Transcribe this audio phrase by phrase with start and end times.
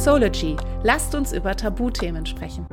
[0.00, 0.56] Sology.
[0.82, 2.66] Lasst uns über Tabuthemen sprechen.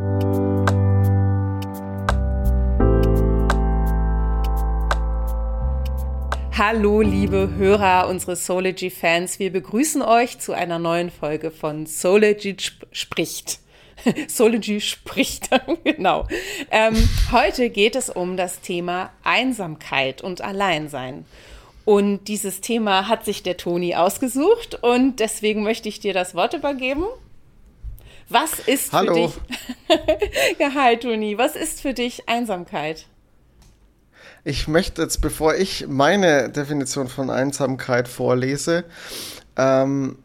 [6.57, 9.39] Hallo, liebe Hörer, unsere Sology-Fans.
[9.39, 12.55] Wir begrüßen euch zu einer neuen Folge von Sology
[12.93, 13.59] spricht.
[14.29, 15.49] Sology spricht,
[15.83, 16.27] genau.
[16.71, 16.95] Ähm,
[17.33, 21.25] heute geht es um das Thema Einsamkeit und Alleinsein.
[21.87, 26.53] Und dieses Thema hat sich der Toni ausgesucht und deswegen möchte ich dir das Wort
[26.53, 27.05] übergeben.
[28.29, 29.29] Was ist Hallo.
[29.29, 30.59] für dich?
[30.59, 33.07] ja, hi Toni, was ist für dich Einsamkeit?
[34.43, 38.83] Ich möchte jetzt, bevor ich meine Definition von Einsamkeit vorlese,
[39.55, 40.17] ähm,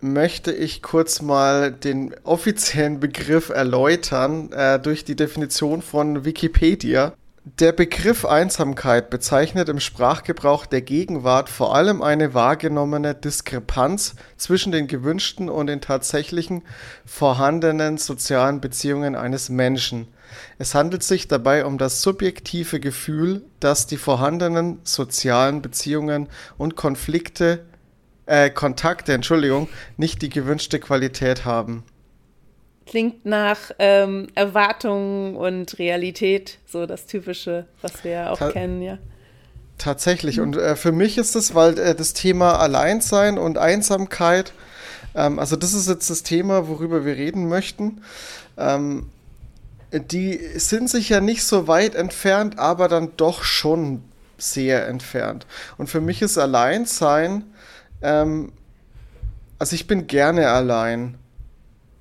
[0.00, 7.12] möchte ich kurz mal den offiziellen Begriff erläutern äh, durch die Definition von Wikipedia.
[7.58, 14.86] Der Begriff Einsamkeit bezeichnet im Sprachgebrauch der Gegenwart vor allem eine wahrgenommene Diskrepanz zwischen den
[14.86, 16.62] gewünschten und den tatsächlichen
[17.04, 20.06] vorhandenen sozialen Beziehungen eines Menschen.
[20.58, 27.64] Es handelt sich dabei um das subjektive Gefühl, dass die vorhandenen sozialen Beziehungen und Konflikte,
[28.26, 31.84] äh, Kontakte, Entschuldigung, nicht die gewünschte Qualität haben
[32.90, 38.98] klingt nach ähm, Erwartungen und Realität, so das Typische, was wir auch Ta kennen, ja.
[39.78, 40.40] Tatsächlich.
[40.40, 44.52] Und äh, für mich ist es, weil äh, das Thema Alleinsein und Einsamkeit,
[45.14, 48.02] ähm, also das ist jetzt das Thema, worüber wir reden möchten.
[48.58, 49.06] Ähm,
[49.92, 54.02] die sind sich ja nicht so weit entfernt, aber dann doch schon
[54.36, 55.46] sehr entfernt.
[55.78, 57.44] Und für mich ist Alleinsein,
[58.02, 58.50] ähm,
[59.60, 61.19] also ich bin gerne allein.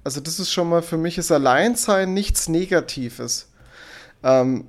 [0.10, 3.48] Also das ist schon mal für mich ist Alleinsein nichts Negatives.
[4.24, 4.66] Ähm,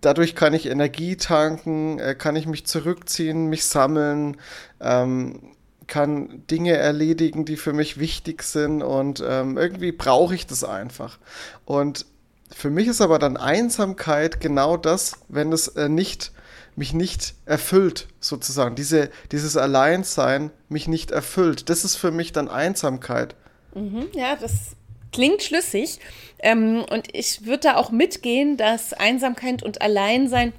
[0.00, 4.36] dadurch kann ich Energie tanken, äh, kann ich mich zurückziehen, mich sammeln,
[4.80, 5.54] ähm,
[5.86, 11.20] kann Dinge erledigen, die für mich wichtig sind und ähm, irgendwie brauche ich das einfach.
[11.64, 12.04] Und
[12.50, 16.32] für mich ist aber dann Einsamkeit genau das, wenn es äh, nicht
[16.74, 18.74] mich nicht erfüllt, sozusagen.
[18.74, 21.68] Diese, dieses Alleinsein mich nicht erfüllt.
[21.68, 23.36] Das ist für mich dann Einsamkeit.
[23.74, 24.76] Mhm, ja, das
[25.12, 25.98] klingt schlüssig.
[26.38, 30.52] Ähm, und ich würde da auch mitgehen, dass Einsamkeit und Alleinsein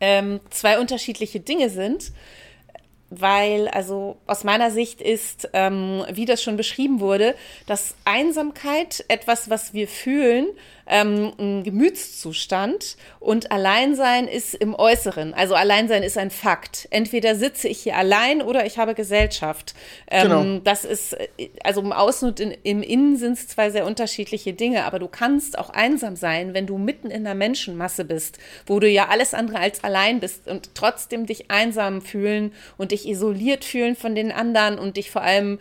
[0.00, 2.12] ähm, zwei unterschiedliche Dinge sind.
[3.10, 7.34] Weil, also aus meiner Sicht ist, ähm, wie das schon beschrieben wurde,
[7.66, 10.46] dass Einsamkeit etwas, was wir fühlen,
[10.88, 15.34] ähm, ein Gemütszustand und Alleinsein ist im Äußeren.
[15.34, 16.88] Also Alleinsein ist ein Fakt.
[16.90, 19.74] Entweder sitze ich hier allein oder ich habe Gesellschaft.
[20.10, 20.60] Ähm, genau.
[20.64, 21.16] Das ist,
[21.62, 25.08] also im Außen und in, im Innen sind es zwei sehr unterschiedliche Dinge, aber du
[25.08, 29.34] kannst auch einsam sein, wenn du mitten in der Menschenmasse bist, wo du ja alles
[29.34, 34.32] andere als allein bist und trotzdem dich einsam fühlen und dich isoliert fühlen von den
[34.32, 35.58] anderen und dich vor allem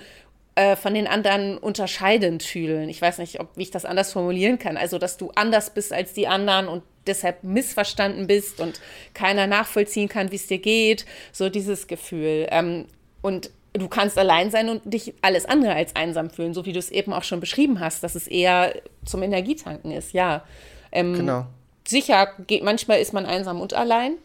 [0.58, 2.90] äh, von den anderen unterscheidend fühlen.
[2.90, 4.76] Ich weiß nicht, ob, wie ich das anders formulieren kann.
[4.76, 8.82] Also, dass du anders bist als die anderen und deshalb missverstanden bist und
[9.14, 11.06] keiner nachvollziehen kann, wie es dir geht.
[11.32, 12.48] So dieses Gefühl.
[12.50, 12.86] Ähm,
[13.22, 16.80] und du kannst allein sein und dich alles andere als einsam fühlen, so wie du
[16.80, 18.74] es eben auch schon beschrieben hast, dass es eher
[19.06, 20.44] zum Energietanken ist, ja.
[20.92, 21.46] Ähm, genau.
[21.88, 24.16] Sicher, geht, manchmal ist man einsam und allein,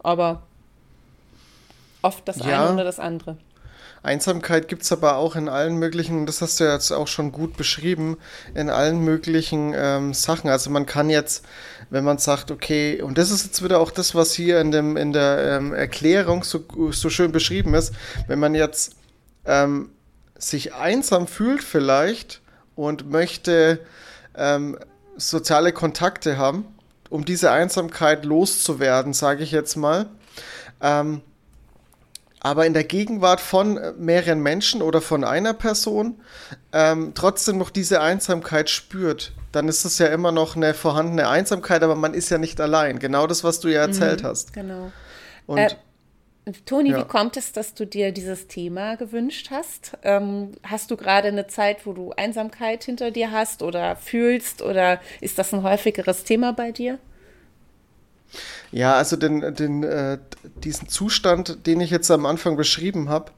[0.00, 0.42] aber
[2.02, 2.64] oft das ja.
[2.64, 3.36] eine oder das andere.
[4.02, 7.56] Einsamkeit gibt es aber auch in allen möglichen, das hast du jetzt auch schon gut
[7.56, 8.18] beschrieben,
[8.54, 10.50] in allen möglichen ähm, Sachen.
[10.50, 11.44] Also man kann jetzt,
[11.90, 14.96] wenn man sagt, okay, und das ist jetzt wieder auch das, was hier in, dem,
[14.96, 17.94] in der ähm, Erklärung so, so schön beschrieben ist,
[18.26, 18.96] wenn man jetzt
[19.44, 19.90] ähm,
[20.36, 22.40] sich einsam fühlt vielleicht
[22.74, 23.78] und möchte
[24.36, 24.78] ähm,
[25.16, 26.64] soziale Kontakte haben,
[27.08, 30.06] um diese Einsamkeit loszuwerden, sage ich jetzt mal,
[30.80, 31.20] ähm,
[32.44, 36.20] aber in der Gegenwart von äh, mehreren Menschen oder von einer Person
[36.72, 41.84] ähm, trotzdem noch diese Einsamkeit spürt, dann ist es ja immer noch eine vorhandene Einsamkeit,
[41.84, 42.98] aber man ist ja nicht allein.
[42.98, 44.52] Genau das, was du ja erzählt mhm, hast.
[44.52, 44.90] Genau.
[45.46, 45.70] Und äh,
[46.66, 46.98] Toni, ja.
[46.98, 49.92] wie kommt es, dass du dir dieses Thema gewünscht hast?
[50.02, 55.00] Ähm, hast du gerade eine Zeit, wo du Einsamkeit hinter dir hast oder fühlst oder
[55.20, 56.98] ist das ein häufigeres Thema bei dir?
[58.72, 60.18] Ja, also den, den, äh,
[60.64, 63.30] diesen Zustand, den ich jetzt am Anfang beschrieben habe,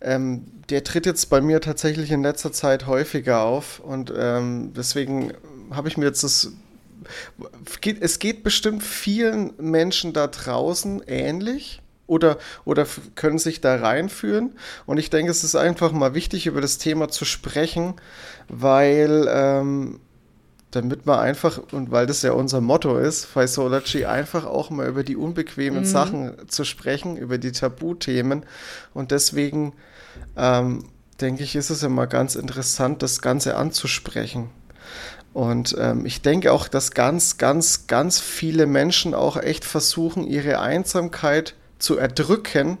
[0.00, 5.32] ähm, der tritt jetzt bei mir tatsächlich in letzter Zeit häufiger auf und ähm, deswegen
[5.70, 6.52] habe ich mir jetzt das
[8.00, 14.52] es geht bestimmt vielen Menschen da draußen ähnlich oder, oder können sich da reinführen.
[14.86, 17.94] Und ich denke, es ist einfach mal wichtig, über das Thema zu sprechen,
[18.48, 20.00] weil ähm,
[20.74, 25.04] damit man einfach, und weil das ja unser Motto ist, Faisology, einfach auch mal über
[25.04, 25.86] die unbequemen mhm.
[25.86, 28.44] Sachen zu sprechen, über die Tabuthemen.
[28.92, 29.74] Und deswegen
[30.36, 30.84] ähm,
[31.20, 34.50] denke ich, ist es immer ganz interessant, das Ganze anzusprechen.
[35.32, 40.60] Und ähm, ich denke auch, dass ganz, ganz, ganz viele Menschen auch echt versuchen, ihre
[40.60, 42.78] Einsamkeit zu erdrücken,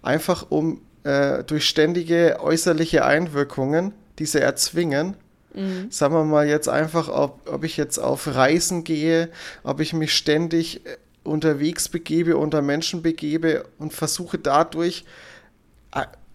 [0.00, 5.16] einfach um äh, durch ständige äußerliche Einwirkungen diese erzwingen.
[5.54, 5.90] Mhm.
[5.90, 9.28] Sagen wir mal jetzt einfach, ob, ob ich jetzt auf Reisen gehe,
[9.62, 15.04] ob ich mich ständig äh, unterwegs begebe, unter Menschen begebe und versuche dadurch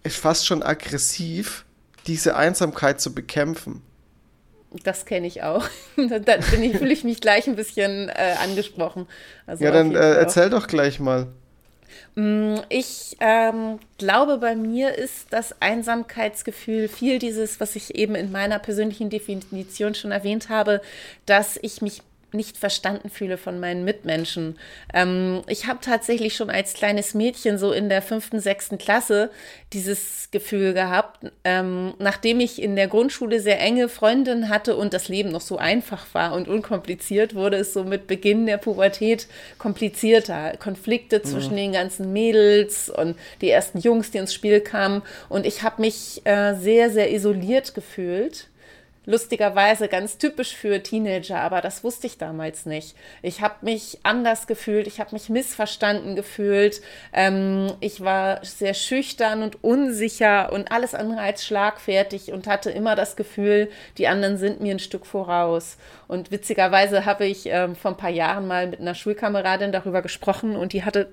[0.06, 1.64] fast schon aggressiv
[2.06, 3.82] diese Einsamkeit zu bekämpfen.
[4.84, 5.66] Das kenne ich auch.
[5.96, 9.06] da ich, fühle ich mich gleich ein bisschen äh, angesprochen.
[9.46, 11.28] Also ja, dann äh, erzähl doch gleich mal.
[12.18, 18.32] Mm, ich ähm, glaube, bei mir ist das Einsamkeitsgefühl viel dieses, was ich eben in
[18.32, 20.82] meiner persönlichen Definition schon erwähnt habe,
[21.26, 24.58] dass ich mich nicht verstanden fühle von meinen Mitmenschen.
[24.92, 29.30] Ähm, ich habe tatsächlich schon als kleines Mädchen so in der fünften, sechsten Klasse
[29.72, 35.08] dieses Gefühl gehabt, ähm, nachdem ich in der Grundschule sehr enge Freundinnen hatte und das
[35.08, 39.26] Leben noch so einfach war und unkompliziert, wurde es so mit Beginn der Pubertät
[39.58, 40.56] komplizierter.
[40.58, 45.02] Konflikte zwischen den ganzen Mädels und die ersten Jungs, die ins Spiel kamen.
[45.28, 48.48] Und ich habe mich äh, sehr, sehr isoliert gefühlt
[49.08, 52.94] lustigerweise ganz typisch für Teenager, aber das wusste ich damals nicht.
[53.22, 56.82] Ich habe mich anders gefühlt, ich habe mich missverstanden gefühlt,
[57.14, 62.96] ähm, ich war sehr schüchtern und unsicher und alles andere als schlagfertig und hatte immer
[62.96, 65.78] das Gefühl, die anderen sind mir ein Stück voraus.
[66.06, 70.54] Und witzigerweise habe ich ähm, vor ein paar Jahren mal mit einer Schulkameradin darüber gesprochen
[70.54, 71.08] und die hatte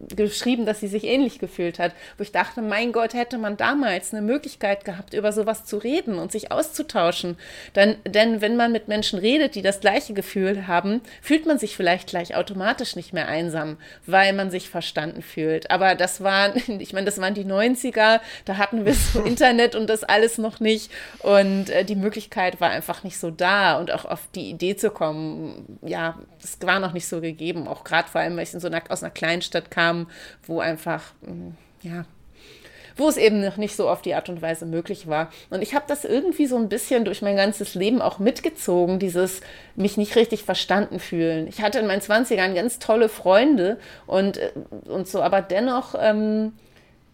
[0.00, 4.12] geschrieben, dass sie sich ähnlich gefühlt hat, wo ich dachte, mein Gott, hätte man damals
[4.12, 7.36] eine Möglichkeit gehabt, über sowas zu reden und sich auszutauschen.
[7.74, 11.76] Denn, denn wenn man mit Menschen redet, die das gleiche Gefühl haben, fühlt man sich
[11.76, 15.70] vielleicht gleich automatisch nicht mehr einsam, weil man sich verstanden fühlt.
[15.70, 19.88] Aber das waren, ich meine, das waren die 90er, da hatten wir so Internet und
[19.88, 20.90] das alles noch nicht
[21.20, 24.90] und äh, die Möglichkeit war einfach nicht so da und auch auf die Idee zu
[24.90, 28.60] kommen, ja, das war noch nicht so gegeben, auch gerade vor allem, weil ich in
[28.60, 30.06] so einer, aus einer Kleinstadt kam, kam,
[30.46, 31.50] wo einfach, mm,
[31.82, 32.04] ja,
[32.96, 35.30] wo es eben noch nicht so auf die Art und Weise möglich war.
[35.50, 39.40] Und ich habe das irgendwie so ein bisschen durch mein ganzes Leben auch mitgezogen, dieses
[39.76, 41.46] mich nicht richtig verstanden fühlen.
[41.46, 44.50] Ich hatte in meinen 20ern ganz tolle Freunde und, äh,
[44.88, 46.54] und so, aber dennoch ähm,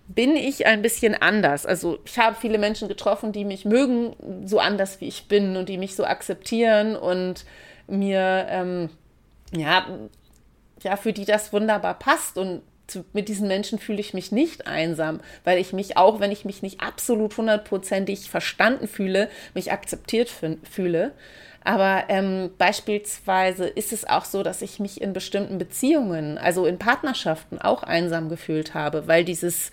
[0.06, 1.66] bin ich ein bisschen anders.
[1.66, 4.16] Also ich habe viele Menschen getroffen, die mich mögen,
[4.46, 7.44] so anders wie ich bin und die mich so akzeptieren und
[7.86, 8.88] mir, ähm,
[9.54, 9.86] ja,
[10.84, 12.38] ja, für die das wunderbar passt.
[12.38, 16.30] Und zu, mit diesen Menschen fühle ich mich nicht einsam, weil ich mich auch, wenn
[16.30, 21.12] ich mich nicht absolut hundertprozentig verstanden fühle, mich akzeptiert fühle.
[21.64, 26.78] Aber ähm, beispielsweise ist es auch so, dass ich mich in bestimmten Beziehungen, also in
[26.78, 29.70] Partnerschaften, auch einsam gefühlt habe, weil dieses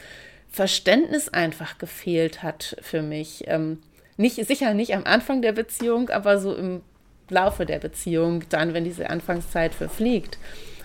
[0.49, 3.43] Verständnis einfach gefehlt hat für mich.
[3.47, 3.79] Ähm,
[4.15, 6.81] nicht, sicher nicht am Anfang der Beziehung, aber so im
[7.29, 10.37] Laufe der Beziehung, dann, wenn diese Anfangszeit verfliegt.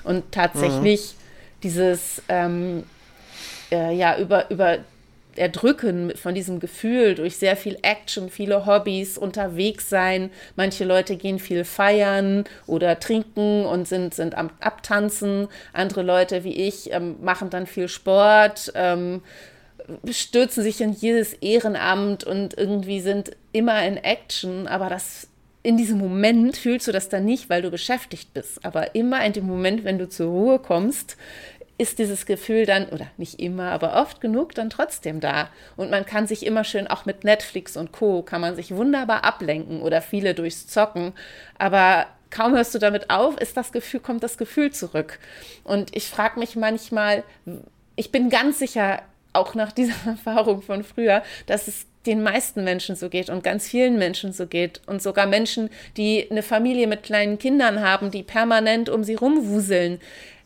[0.07, 1.61] Und tatsächlich mhm.
[1.63, 2.85] dieses, ähm,
[3.73, 4.79] äh, ja, über, über
[5.37, 10.31] Erdrücken von diesem Gefühl durch sehr viel Action, viele Hobbys, unterwegs sein.
[10.57, 15.49] Manche Leute gehen viel feiern oder trinken und sind, sind am Abtanzen.
[15.73, 19.23] Andere Leute wie ich ähm, machen dann viel Sport, ähm,
[20.11, 24.67] stürzen sich in jedes Ehrenamt und irgendwie sind immer in Action.
[24.67, 25.29] Aber das
[25.67, 28.65] in diesem Moment fühlst du das dann nicht, weil du beschäftigt bist.
[28.65, 31.17] Aber immer in dem Moment, wenn du zur Ruhe kommst,
[31.77, 35.51] ist dieses Gefühl dann, oder nicht immer, aber oft genug dann trotzdem da.
[35.77, 39.25] Und man kann sich immer schön, auch mit Netflix und Co., kann man sich wunderbar
[39.25, 41.15] ablenken oder viele durchs Zocken.
[41.59, 45.19] Aber kaum hörst du damit auf, ist das Gefühl, kommt das Gefühl zurück.
[45.65, 47.25] Und ich frage mich manchmal,
[47.97, 52.97] ich bin ganz sicher, auch nach dieser Erfahrung von früher, dass es den meisten Menschen
[52.97, 57.03] so geht und ganz vielen Menschen so geht und sogar Menschen, die eine Familie mit
[57.03, 60.01] kleinen Kindern haben, die permanent um sie rumwuseln,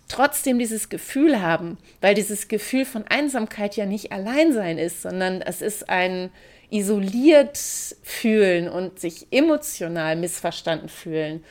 [0.08, 5.62] trotzdem dieses Gefühl haben, weil dieses Gefühl von Einsamkeit ja nicht Alleinsein ist, sondern es
[5.62, 6.30] ist ein
[6.70, 7.58] isoliert
[8.02, 11.44] fühlen und sich emotional missverstanden fühlen.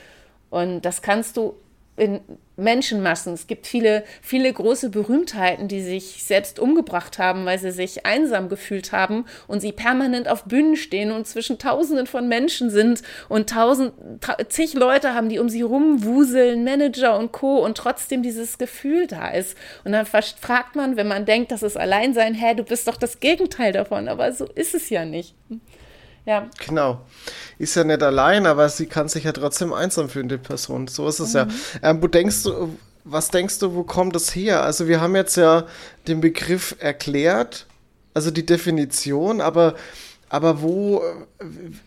[0.49, 1.55] Und das kannst du
[1.99, 2.21] in
[2.55, 3.33] Menschenmassen.
[3.33, 8.49] Es gibt viele, viele große Berühmtheiten, die sich selbst umgebracht haben, weil sie sich einsam
[8.49, 13.49] gefühlt haben und sie permanent auf Bühnen stehen und zwischen Tausenden von Menschen sind und
[13.49, 13.93] tausend,
[14.49, 17.63] zig Leute haben, die um sie rumwuseln, Manager und Co.
[17.63, 19.57] und trotzdem dieses Gefühl da ist.
[19.83, 23.19] Und dann fragt man, wenn man denkt, das ist Alleinsein, hä, du bist doch das
[23.19, 25.35] Gegenteil davon, aber so ist es ja nicht.
[26.29, 26.47] Ja.
[26.67, 27.01] Genau.
[27.57, 30.87] Ist ja nicht allein, aber sie kann sich ja trotzdem einsam fühlen, die Person.
[30.87, 31.39] So ist es mhm.
[31.39, 31.47] ja.
[31.81, 34.61] Ähm, wo denkst du, was denkst du, wo kommt das her?
[34.61, 35.65] Also wir haben jetzt ja
[36.07, 37.65] den Begriff erklärt.
[38.13, 39.73] also die Definition, aber
[40.31, 41.01] aber wo,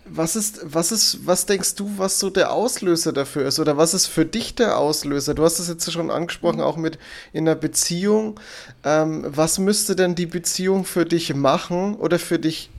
[0.04, 3.61] was ist, was ist, was denkst du, was so der Auslöser dafür ist?
[3.61, 5.34] Oder was ist für dich der Auslöser?
[5.34, 6.99] Du hast es jetzt schon angesprochen, auch mit
[7.32, 8.40] in einer Beziehung.
[8.82, 12.70] Ähm, was müsste denn die Beziehung für dich machen oder für dich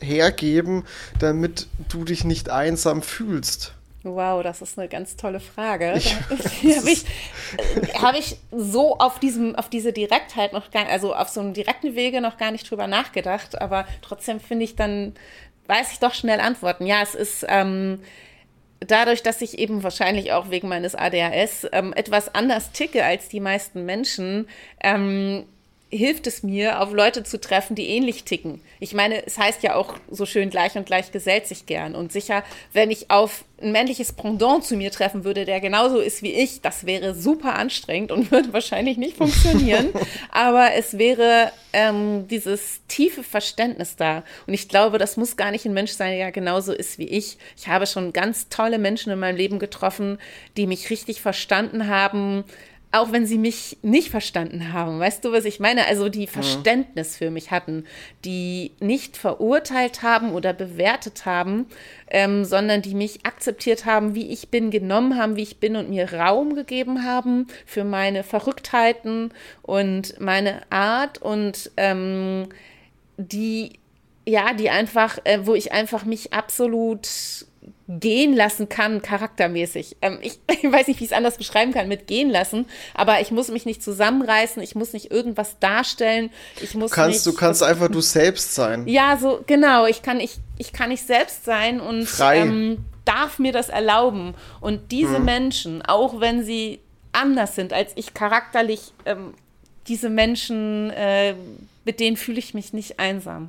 [0.00, 0.84] hergeben,
[1.18, 3.74] damit du dich nicht einsam fühlst?
[4.02, 5.88] Wow, das ist eine ganz tolle Frage.
[5.88, 6.06] habe ich,
[7.84, 11.54] äh, hab ich so auf diesem, auf diese Direktheit noch gar, also auf so einem
[11.54, 15.14] direkten Wege noch gar nicht drüber nachgedacht, aber trotzdem finde ich dann,
[15.66, 16.86] weiß ich doch schnell Antworten.
[16.86, 18.00] Ja, es ist ähm,
[18.80, 23.40] dadurch, dass ich eben wahrscheinlich auch wegen meines ADHS ähm, etwas anders ticke als die
[23.40, 24.48] meisten Menschen,
[24.82, 25.46] ähm,
[25.88, 28.60] hilft es mir, auf Leute zu treffen, die ähnlich ticken.
[28.80, 31.94] Ich meine, es heißt ja auch so schön, gleich und gleich gesellt sich gern.
[31.94, 36.22] Und sicher, wenn ich auf ein männliches Pendant zu mir treffen würde, der genauso ist
[36.22, 39.90] wie ich, das wäre super anstrengend und würde wahrscheinlich nicht funktionieren.
[40.30, 44.24] Aber es wäre ähm, dieses tiefe Verständnis da.
[44.48, 47.38] Und ich glaube, das muss gar nicht ein Mensch sein, der genauso ist wie ich.
[47.56, 50.18] Ich habe schon ganz tolle Menschen in meinem Leben getroffen,
[50.56, 52.44] die mich richtig verstanden haben,
[52.92, 54.98] auch wenn sie mich nicht verstanden haben.
[54.98, 55.86] Weißt du, was ich meine?
[55.86, 57.84] Also die Verständnis für mich hatten,
[58.24, 61.66] die nicht verurteilt haben oder bewertet haben,
[62.08, 65.90] ähm, sondern die mich akzeptiert haben, wie ich bin, genommen haben, wie ich bin und
[65.90, 72.48] mir Raum gegeben haben für meine Verrücktheiten und meine Art und ähm,
[73.18, 73.78] die
[74.28, 77.08] ja, die einfach, äh, wo ich einfach mich absolut
[77.88, 79.96] gehen lassen kann, charaktermäßig.
[80.02, 83.20] Ähm, ich, ich, weiß nicht, wie ich es anders beschreiben kann mit gehen lassen, aber
[83.20, 86.30] ich muss mich nicht zusammenreißen, ich muss nicht irgendwas darstellen.
[86.60, 88.86] Ich muss kannst, nicht, du kannst einfach du selbst sein.
[88.86, 89.86] Ja, so genau.
[89.86, 94.34] Ich kann ich, ich kann nicht selbst sein und ähm, darf mir das erlauben.
[94.60, 95.24] Und diese mhm.
[95.24, 96.80] Menschen, auch wenn sie
[97.12, 99.32] anders sind als ich charakterlich, ähm,
[99.88, 101.34] diese Menschen, äh,
[101.84, 103.48] mit denen fühle ich mich nicht einsam.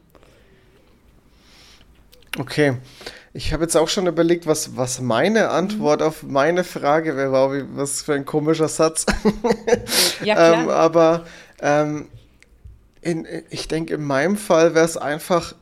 [2.37, 2.77] Okay.
[3.37, 6.07] Ich habe jetzt auch schon überlegt, was, was meine Antwort mhm.
[6.07, 7.31] auf meine Frage wäre.
[7.31, 9.05] Wow, was für ein komischer Satz.
[10.23, 10.53] ja, klar.
[10.63, 11.25] ähm, aber
[11.61, 12.07] ähm,
[13.01, 15.53] in, ich denke, in meinem Fall wäre es einfach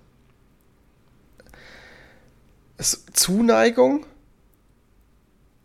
[3.11, 4.05] Zuneigung,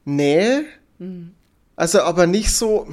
[0.05, 0.65] Nähe,
[0.99, 1.37] mhm.
[1.77, 2.89] also aber nicht so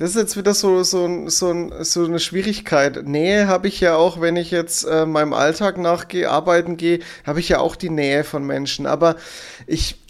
[0.00, 3.06] das ist jetzt wieder so, so, so, so eine Schwierigkeit.
[3.06, 7.40] Nähe habe ich ja auch, wenn ich jetzt äh, meinem Alltag nachgehe, arbeiten gehe, habe
[7.40, 8.86] ich ja auch die Nähe von Menschen.
[8.86, 9.16] Aber
[9.66, 10.00] ich,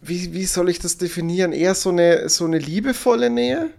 [0.00, 1.52] wie, wie soll ich das definieren?
[1.52, 3.70] Eher so eine, so eine liebevolle Nähe?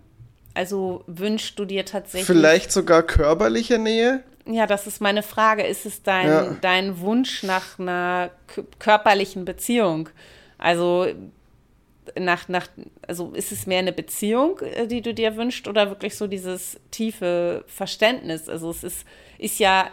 [0.54, 2.28] Also wünschst du dir tatsächlich.
[2.28, 4.24] Vielleicht sogar körperliche Nähe?
[4.48, 5.66] Ja, das ist meine Frage.
[5.66, 6.58] Ist es dein, ja.
[6.60, 8.32] dein Wunsch nach einer
[8.80, 10.10] körperlichen Beziehung?
[10.58, 11.08] Also
[12.18, 12.68] nach, nach,
[13.08, 16.80] also ist es mehr eine Beziehung, äh, die du dir wünschst, oder wirklich so dieses
[16.92, 18.50] tiefe Verständnis?
[18.50, 19.06] Also es ist,
[19.38, 19.90] ist ja,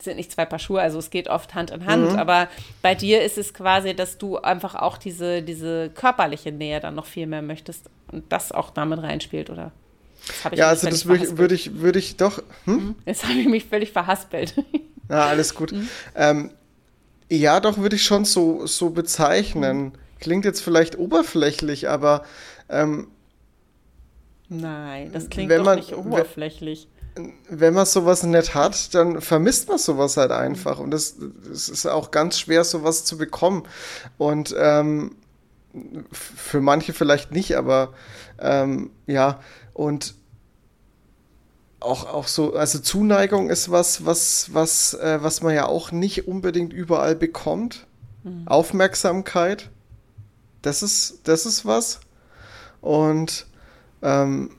[0.00, 2.18] sind nicht zwei Paar Schuhe, also es geht oft Hand in Hand, mhm.
[2.18, 2.48] aber
[2.82, 7.06] bei dir ist es quasi, dass du einfach auch diese, diese körperliche Nähe dann noch
[7.06, 9.72] viel mehr möchtest und das auch damit reinspielt, oder?
[10.52, 12.42] ja, also das würde ich, würd ich, würd ich doch.
[12.64, 12.74] Hm?
[12.74, 12.94] Mhm.
[13.06, 14.54] Jetzt habe ich mich völlig verhaspelt.
[15.10, 15.72] Ja, alles gut.
[15.72, 15.88] Mhm.
[16.14, 16.50] Ähm,
[17.30, 19.76] ja, doch würde ich schon so, so bezeichnen.
[19.76, 19.92] Mhm.
[20.24, 22.24] Klingt jetzt vielleicht oberflächlich, aber.
[22.70, 23.08] Ähm,
[24.48, 26.88] Nein, das klingt doch man, nicht oberflächlich.
[27.50, 30.78] Wenn man sowas nicht hat, dann vermisst man sowas halt einfach.
[30.78, 31.16] Und das,
[31.46, 33.64] das ist auch ganz schwer, sowas zu bekommen.
[34.16, 35.16] Und ähm,
[36.10, 37.92] für manche vielleicht nicht, aber
[38.38, 39.40] ähm, ja,
[39.74, 40.14] und
[41.80, 46.26] auch, auch so, also Zuneigung ist was, was, was, äh, was man ja auch nicht
[46.26, 47.86] unbedingt überall bekommt.
[48.24, 48.48] Mhm.
[48.48, 49.70] Aufmerksamkeit.
[50.64, 52.00] Das ist, das ist was.
[52.80, 53.46] Und
[54.02, 54.50] ähm,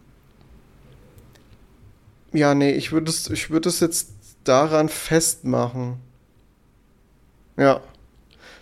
[2.31, 4.11] ja, nee, ich würde es, ich würde es jetzt
[4.43, 5.97] daran festmachen.
[7.57, 7.81] Ja.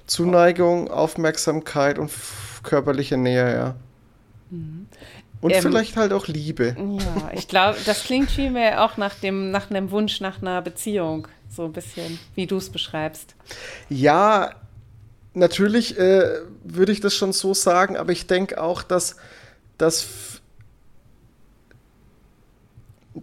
[0.08, 2.12] Zuneigung, Aufmerksamkeit und
[2.64, 3.76] körperliche Nähe, ja.
[4.50, 4.88] Mhm.
[5.42, 6.78] Und ähm, vielleicht halt auch Liebe.
[6.78, 11.28] Ja, ich glaube, das klingt vielmehr auch nach dem, nach einem Wunsch nach einer Beziehung,
[11.50, 13.36] so ein bisschen, wie du es beschreibst.
[13.90, 14.56] Ja,
[15.34, 19.16] natürlich äh, würde ich das schon so sagen, aber ich denke auch, dass,
[19.78, 20.33] dass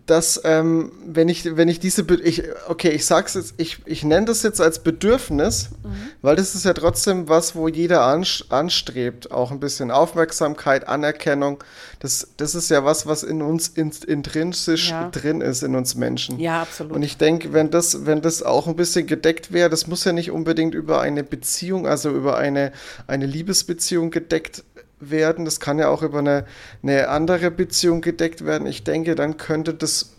[0.07, 4.27] dass ähm, wenn ich wenn ich diese ich, okay ich sag's jetzt ich, ich nenne
[4.27, 6.11] das jetzt als Bedürfnis mhm.
[6.23, 11.65] weil das ist ja trotzdem was wo jeder anstrebt auch ein bisschen Aufmerksamkeit Anerkennung
[11.99, 15.09] das das ist ja was was in uns in, intrinsisch ja.
[15.09, 18.69] drin ist in uns Menschen ja absolut und ich denke wenn das wenn das auch
[18.69, 22.71] ein bisschen gedeckt wäre das muss ja nicht unbedingt über eine Beziehung also über eine
[23.09, 24.63] eine Liebesbeziehung gedeckt
[25.01, 25.45] werden.
[25.45, 26.47] Das kann ja auch über eine,
[26.83, 28.67] eine andere Beziehung gedeckt werden.
[28.67, 30.15] Ich denke, dann könnte das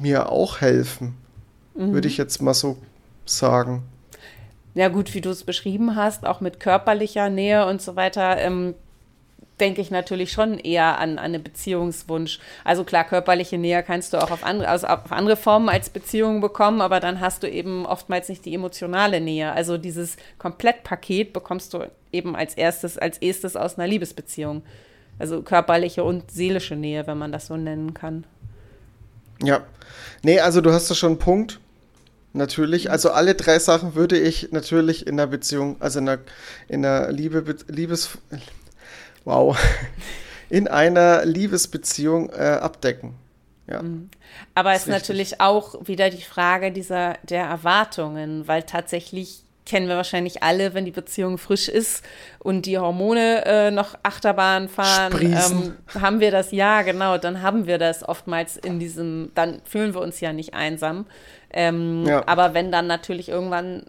[0.00, 1.16] mir auch helfen.
[1.74, 1.92] mhm.
[1.92, 2.76] würde ich jetzt mal so
[3.26, 3.82] sagen.
[4.74, 8.74] Ja gut, wie du es beschrieben hast, auch mit körperlicher Nähe und so weiter, ähm,
[9.62, 12.40] denke ich natürlich schon eher an, an einen Beziehungswunsch.
[12.64, 16.40] Also klar, körperliche Nähe kannst du auch auf andere, also auf andere Formen als Beziehung
[16.40, 19.52] bekommen, aber dann hast du eben oftmals nicht die emotionale Nähe.
[19.52, 24.62] Also dieses Komplettpaket bekommst du eben als erstes, als erstes aus einer Liebesbeziehung.
[25.18, 28.24] Also körperliche und seelische Nähe, wenn man das so nennen kann.
[29.42, 29.62] Ja.
[30.22, 31.60] Nee, also du hast da schon einen Punkt.
[32.34, 32.90] Natürlich.
[32.90, 36.22] Also alle drei Sachen würde ich natürlich in einer Beziehung, also in einer,
[36.66, 38.18] in einer Liebe, Liebes,
[39.24, 39.56] wow,
[40.48, 43.14] in einer Liebesbeziehung äh, abdecken.
[43.68, 43.82] Ja.
[43.82, 44.10] Mhm.
[44.54, 49.96] Aber es ist natürlich auch wieder die Frage dieser der Erwartungen, weil tatsächlich kennen wir
[49.96, 52.04] wahrscheinlich alle, wenn die Beziehung frisch ist
[52.40, 57.66] und die Hormone äh, noch Achterbahn fahren, ähm, haben wir das, ja genau, dann haben
[57.66, 61.06] wir das oftmals in diesem, dann fühlen wir uns ja nicht einsam.
[61.50, 62.26] Ähm, ja.
[62.26, 63.86] Aber wenn dann natürlich irgendwann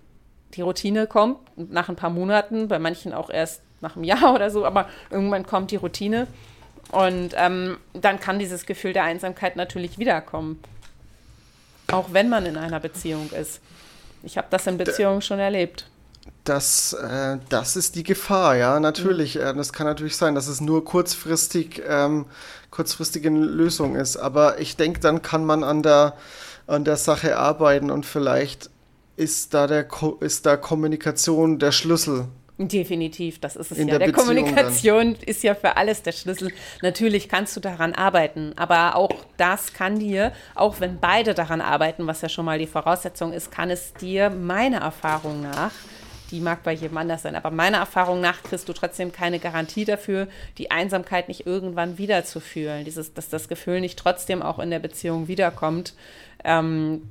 [0.54, 4.50] die Routine kommt, nach ein paar Monaten, bei manchen auch erst nach einem Jahr oder
[4.50, 6.28] so, aber irgendwann kommt die Routine
[6.92, 10.60] und ähm, dann kann dieses Gefühl der Einsamkeit natürlich wiederkommen.
[11.92, 13.60] Auch wenn man in einer Beziehung ist.
[14.24, 15.88] Ich habe das in Beziehungen schon erlebt.
[16.44, 19.36] Das, äh, das ist die Gefahr, ja, natürlich.
[19.36, 19.58] Mhm.
[19.58, 22.26] Das kann natürlich sein, dass es nur kurzfristig, ähm,
[22.70, 24.18] kurzfristige Lösung ist.
[24.18, 26.16] Aber ich denke, dann kann man an der,
[26.68, 28.70] an der Sache arbeiten und vielleicht
[29.16, 29.88] ist da, der,
[30.22, 33.98] ist da Kommunikation der Schlüssel Definitiv, das ist es In ja.
[33.98, 35.24] Der, der Kommunikation dann.
[35.24, 36.52] ist ja für alles der Schlüssel.
[36.84, 42.06] Natürlich kannst du daran arbeiten, aber auch das kann dir, auch wenn beide daran arbeiten,
[42.06, 45.72] was ja schon mal die Voraussetzung ist, kann es dir meiner Erfahrung nach,
[46.30, 49.86] die mag bei jedem anders sein, aber meiner Erfahrung nach kriegst du trotzdem keine Garantie
[49.86, 50.28] dafür,
[50.60, 55.28] die Einsamkeit nicht irgendwann wiederzufühlen, dieses, dass das Gefühl nicht trotzdem auch in der Beziehung
[55.28, 55.96] wiederkommt.
[56.44, 57.02] Ähm,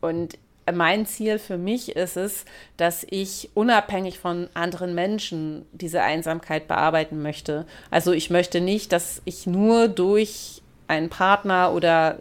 [0.00, 0.38] und
[0.72, 2.44] mein Ziel für mich ist es,
[2.76, 7.66] dass ich unabhängig von anderen Menschen diese Einsamkeit bearbeiten möchte.
[7.90, 12.20] Also ich möchte nicht, dass ich nur durch einen Partner oder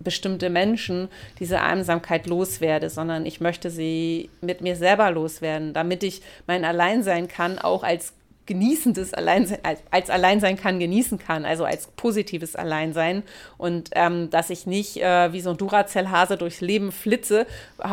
[0.00, 6.22] bestimmte Menschen diese Einsamkeit loswerde, sondern ich möchte sie mit mir selber loswerden, damit ich
[6.46, 8.12] mein Alleinsein kann, auch als
[8.46, 9.58] genießendes Alleinsein,
[9.90, 13.22] als, Alleinsein kann, genießen kann, also als positives Alleinsein
[13.56, 17.46] und ähm, dass ich nicht äh, wie so ein Duracell-Hase durchs Leben flitze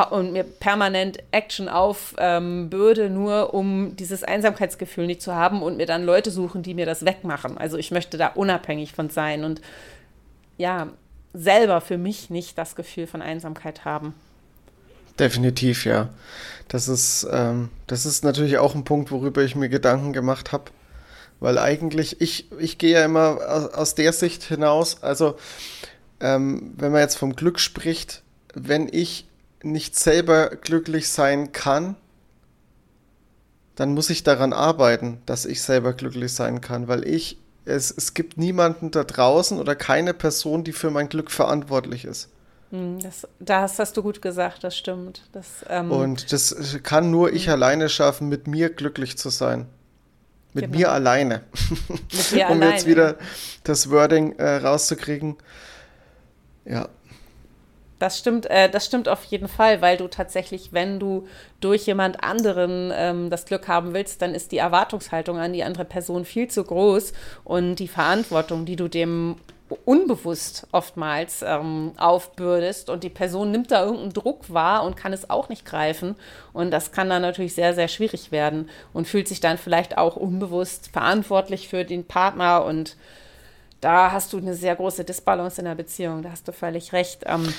[0.09, 5.85] und mir permanent Action aufbürde, ähm, nur um dieses Einsamkeitsgefühl nicht zu haben und mir
[5.85, 7.57] dann Leute suchen, die mir das wegmachen.
[7.57, 9.61] Also ich möchte da unabhängig von sein und
[10.57, 10.87] ja,
[11.33, 14.15] selber für mich nicht das Gefühl von Einsamkeit haben.
[15.19, 16.09] Definitiv, ja.
[16.69, 20.65] Das ist, ähm, das ist natürlich auch ein Punkt, worüber ich mir Gedanken gemacht habe.
[21.39, 25.35] Weil eigentlich, ich, ich gehe ja immer aus, aus der Sicht hinaus, also
[26.19, 29.27] ähm, wenn man jetzt vom Glück spricht, wenn ich
[29.63, 31.95] nicht selber glücklich sein kann,
[33.75, 38.13] dann muss ich daran arbeiten, dass ich selber glücklich sein kann, weil ich, es, es
[38.13, 42.29] gibt niemanden da draußen oder keine Person, die für mein Glück verantwortlich ist.
[42.71, 45.23] Hm, das, das hast du gut gesagt, das stimmt.
[45.31, 47.53] Das, ähm, und das kann nur ich hm.
[47.53, 49.67] alleine schaffen, mit mir glücklich zu sein.
[50.53, 50.77] Mit genau.
[50.77, 51.43] mir alleine.
[51.87, 52.71] Mit mir um alleine.
[52.71, 53.17] jetzt wieder
[53.63, 55.37] das Wording äh, rauszukriegen.
[56.65, 56.89] Ja.
[57.99, 61.27] Das stimmt, äh, das stimmt auf jeden Fall, weil du tatsächlich, wenn du
[61.59, 65.85] durch jemand anderen ähm, das Glück haben willst, dann ist die Erwartungshaltung an die andere
[65.85, 67.11] Person viel zu groß
[67.43, 69.35] und die Verantwortung, die du dem
[69.85, 75.29] unbewusst oftmals ähm, aufbürdest und die Person nimmt da irgendeinen Druck wahr und kann es
[75.29, 76.15] auch nicht greifen.
[76.53, 80.15] Und das kann dann natürlich sehr, sehr schwierig werden und fühlt sich dann vielleicht auch
[80.15, 82.65] unbewusst verantwortlich für den Partner.
[82.65, 82.97] Und
[83.81, 87.23] da hast du eine sehr große Disbalance in der Beziehung, da hast du völlig recht.
[87.25, 87.53] Ähm,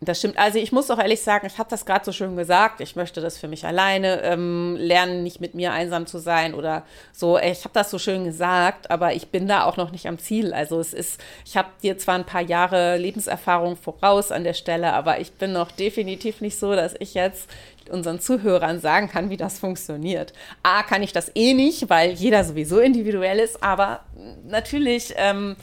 [0.00, 0.36] das stimmt.
[0.36, 2.80] Also ich muss auch ehrlich sagen, ich habe das gerade so schön gesagt.
[2.80, 6.84] Ich möchte das für mich alleine ähm, lernen, nicht mit mir einsam zu sein oder
[7.12, 7.38] so.
[7.38, 10.52] Ich habe das so schön gesagt, aber ich bin da auch noch nicht am Ziel.
[10.52, 14.92] Also es ist, ich habe dir zwar ein paar Jahre Lebenserfahrung voraus an der Stelle,
[14.92, 17.48] aber ich bin noch definitiv nicht so, dass ich jetzt
[17.88, 20.34] unseren Zuhörern sagen kann, wie das funktioniert.
[20.62, 24.00] A, kann ich das eh nicht, weil jeder sowieso individuell ist, aber
[24.46, 25.14] natürlich.
[25.16, 25.56] Ähm,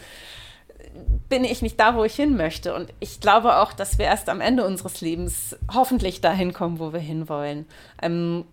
[1.29, 2.75] bin ich nicht da, wo ich hin möchte.
[2.75, 6.93] Und ich glaube auch, dass wir erst am Ende unseres Lebens hoffentlich dahin kommen, wo
[6.93, 7.65] wir hinwollen.
[8.01, 8.45] Ähm,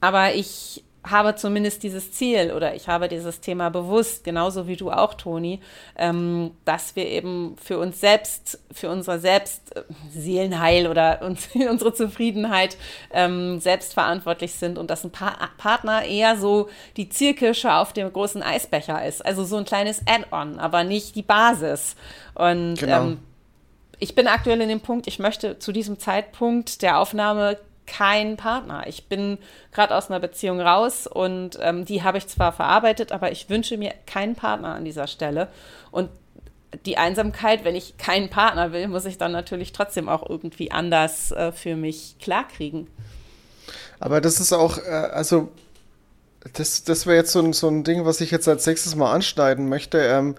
[0.00, 4.90] aber ich habe zumindest dieses Ziel oder ich habe dieses Thema bewusst, genauso wie du
[4.90, 5.60] auch, Toni,
[5.96, 11.92] ähm, dass wir eben für uns selbst, für unser Selbst äh, Seelenheil oder uns, unsere
[11.92, 12.76] Zufriedenheit
[13.12, 18.12] ähm, selbst verantwortlich sind und dass ein pa Partner eher so die Zielkirsche auf dem
[18.12, 19.24] großen Eisbecher ist.
[19.24, 21.96] Also so ein kleines Add-on, aber nicht die Basis.
[22.34, 23.02] Und genau.
[23.02, 23.18] ähm,
[23.98, 27.58] ich bin aktuell in dem Punkt, ich möchte zu diesem Zeitpunkt der Aufnahme
[27.92, 28.84] keinen Partner.
[28.86, 29.38] Ich bin
[29.70, 33.76] gerade aus einer Beziehung raus und ähm, die habe ich zwar verarbeitet, aber ich wünsche
[33.76, 35.48] mir keinen Partner an dieser Stelle.
[35.90, 36.08] Und
[36.86, 41.32] die Einsamkeit, wenn ich keinen Partner will, muss ich dann natürlich trotzdem auch irgendwie anders
[41.32, 42.88] äh, für mich klarkriegen.
[44.00, 45.52] Aber das ist auch, äh, also
[46.54, 49.12] das, das wäre jetzt so ein, so ein Ding, was ich jetzt als nächstes mal
[49.12, 49.98] anschneiden möchte.
[49.98, 50.34] Ähm,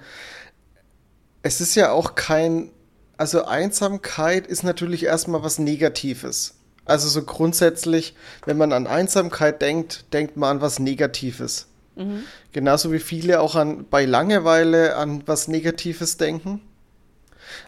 [1.43, 2.71] es ist ja auch kein,
[3.17, 6.55] also Einsamkeit ist natürlich erstmal was Negatives.
[6.85, 8.15] Also so grundsätzlich,
[8.45, 11.67] wenn man an Einsamkeit denkt, denkt man an was Negatives.
[11.95, 12.23] Mhm.
[12.51, 16.61] Genauso wie viele auch an, bei Langeweile an was Negatives denken.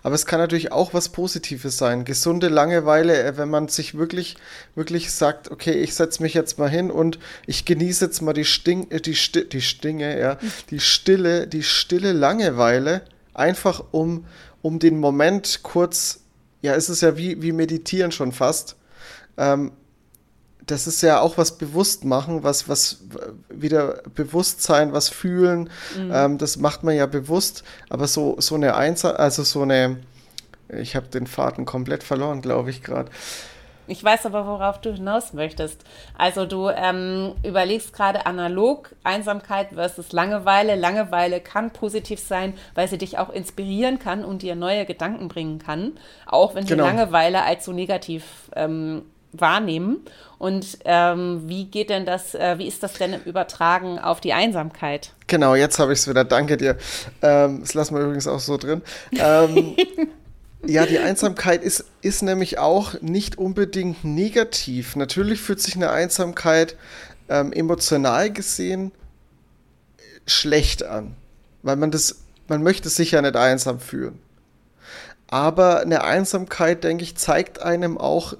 [0.04, 2.06] Aber es kann natürlich auch was Positives sein.
[2.06, 4.36] Gesunde Langeweile, äh, wenn man sich wirklich,
[4.73, 8.45] wirklich sagt, okay, ich setze mich jetzt mal hin und ich genieße jetzt mal die
[8.45, 10.38] Sting, äh, die, Sti die Stinge, ja,
[10.69, 13.01] die stille, die stille Langeweile,
[13.34, 14.25] einfach um,
[14.62, 16.21] um den Moment kurz,
[16.62, 18.75] ja, es ist ja wie, wie meditieren schon fast,
[19.38, 19.71] ähm,
[20.65, 23.04] das ist ja auch was bewusst machen, was, was
[23.50, 26.12] wieder Bewusstsein, was fühlen, mhm.
[26.13, 29.98] ähm, das macht man ja bewusst, aber so, so eine Einsatz, also so eine,
[30.69, 33.12] ich habe den Faden komplett verloren, glaube ich gerade.
[33.88, 35.84] Ich weiß aber, worauf du hinaus möchtest.
[36.17, 40.76] Also du ähm, überlegst gerade analog Einsamkeit versus Langeweile.
[40.76, 45.60] Langeweile kann positiv sein, weil sie dich auch inspirieren kann und dir neue Gedanken bringen
[45.60, 45.93] kann,
[46.26, 46.84] auch wenn genau.
[46.84, 49.04] die Langeweile als so negativ ähm,
[49.39, 49.98] wahrnehmen.
[50.38, 54.34] Und ähm, wie geht denn das, äh, wie ist das denn im Übertragen auf die
[54.34, 55.13] Einsamkeit?
[55.28, 56.24] Genau, jetzt habe ich es wieder.
[56.24, 56.78] Danke dir.
[57.21, 58.82] Ähm, das lassen wir übrigens auch so drin.
[59.17, 59.76] Ähm,
[60.65, 64.95] ja, die Einsamkeit ist, ist nämlich auch nicht unbedingt negativ.
[64.95, 66.76] Natürlich fühlt sich eine Einsamkeit
[67.30, 68.91] ähm, emotional gesehen
[70.28, 71.15] schlecht an,
[71.63, 72.17] weil man das,
[72.48, 74.19] man möchte sich ja nicht einsam fühlen.
[75.28, 78.36] Aber eine Einsamkeit, denke ich, zeigt einem auch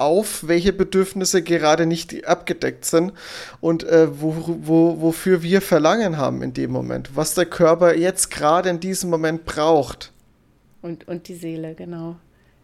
[0.00, 3.12] auf, welche Bedürfnisse gerade nicht abgedeckt sind
[3.60, 8.30] und äh, wo, wo, wofür wir Verlangen haben in dem Moment, was der Körper jetzt
[8.30, 10.12] gerade in diesem Moment braucht.
[10.82, 12.16] Und, und die Seele, genau.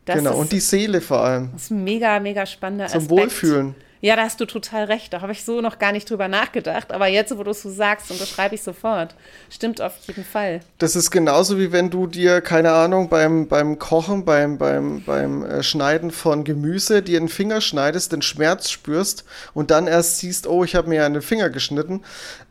[0.05, 1.51] Das genau, ist, und die Seele vor allem.
[1.53, 3.11] Das ist ein mega, mega spannender Zum Aspekt.
[3.11, 3.75] Wohlfühlen.
[4.05, 5.15] Ja, da hast du total recht.
[5.15, 6.93] Da habe ich so noch gar nicht drüber nachgedacht.
[6.93, 9.15] Aber jetzt, wo du es so sagst, unterschreibe ich sofort.
[9.49, 10.61] Stimmt auf jeden Fall.
[10.77, 15.43] Das ist genauso wie wenn du dir, keine Ahnung, beim, beim Kochen, beim, beim, beim
[15.47, 20.47] äh, Schneiden von Gemüse dir einen Finger schneidest, den Schmerz spürst und dann erst siehst,
[20.47, 22.03] oh, ich habe mir einen Finger geschnitten.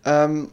[0.06, 0.50] Ähm,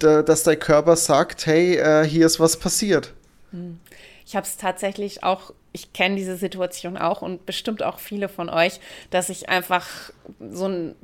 [0.00, 3.12] dass dein Körper sagt, hey, äh, hier ist was passiert.
[3.52, 3.78] Hm.
[4.26, 8.48] Ich habe es tatsächlich auch ich kenne diese Situation auch und bestimmt auch viele von
[8.48, 10.10] euch, dass ich einfach
[10.40, 10.94] so ein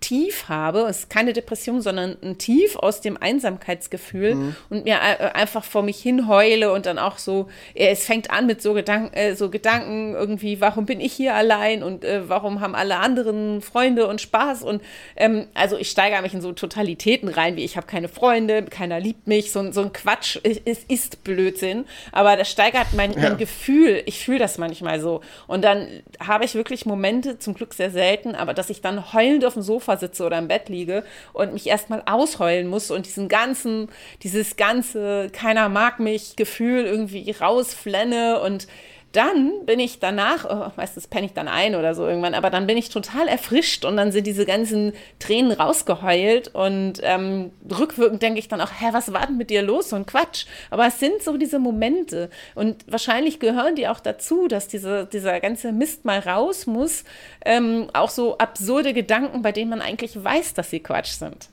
[0.00, 4.56] Tief habe, es ist keine Depression, sondern ein Tief aus dem Einsamkeitsgefühl mhm.
[4.70, 8.30] und mir äh, einfach vor mich hin heule und dann auch so, äh, es fängt
[8.30, 12.28] an mit so Gedanken, äh, so Gedanken irgendwie, warum bin ich hier allein und äh,
[12.28, 14.82] warum haben alle anderen Freunde und Spaß und
[15.16, 19.00] ähm, also ich steigere mich in so Totalitäten rein, wie ich habe keine Freunde, keiner
[19.00, 23.20] liebt mich, so, so ein Quatsch, es ist Blödsinn, aber das steigert mein, ja.
[23.20, 25.86] mein Gefühl, ich fühle das manchmal so und dann
[26.18, 29.62] habe ich wirklich Momente, zum Glück sehr selten, aber dass ich dann heulend auf dem
[29.62, 33.88] Sofa Sofa sitze oder im Bett liege und mich erstmal ausheulen muss und diesen ganzen,
[34.22, 38.66] dieses ganze keiner mag mich Gefühl irgendwie rausflenne und
[39.12, 42.66] dann bin ich danach, oh, meistens penne ich dann ein oder so irgendwann, aber dann
[42.66, 48.38] bin ich total erfrischt und dann sind diese ganzen Tränen rausgeheult und ähm, rückwirkend denke
[48.38, 49.90] ich dann auch, hä, was war denn mit dir los?
[49.90, 50.46] So ein Quatsch.
[50.70, 55.40] Aber es sind so diese Momente und wahrscheinlich gehören die auch dazu, dass diese, dieser
[55.40, 57.04] ganze Mist mal raus muss.
[57.44, 61.48] Ähm, auch so absurde Gedanken, bei denen man eigentlich weiß, dass sie Quatsch sind.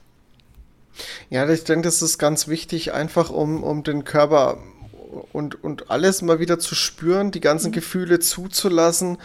[1.29, 4.57] Ja, ich denke, das ist ganz wichtig, einfach um, um den Körper
[5.33, 7.73] und, und alles mal wieder zu spüren, die ganzen mhm.
[7.73, 9.17] Gefühle zuzulassen.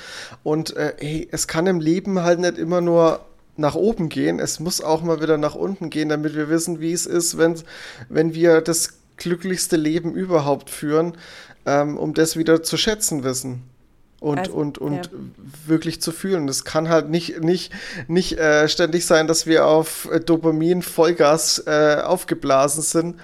[0.43, 3.21] Und äh, hey, es kann im Leben halt nicht immer nur
[3.57, 6.93] nach oben gehen, es muss auch mal wieder nach unten gehen, damit wir wissen, wie
[6.93, 7.55] es ist, wenn,
[8.09, 11.19] wenn wir das glücklichste Leben überhaupt führen,
[11.67, 13.63] ähm, um das wieder zu schätzen wissen
[14.21, 15.13] und, also, und, und ja.
[15.67, 16.47] wirklich zu fühlen.
[16.47, 17.73] Das kann halt nicht, nicht,
[18.09, 23.17] nicht äh, ständig sein, dass wir auf Dopamin Vollgas äh, aufgeblasen sind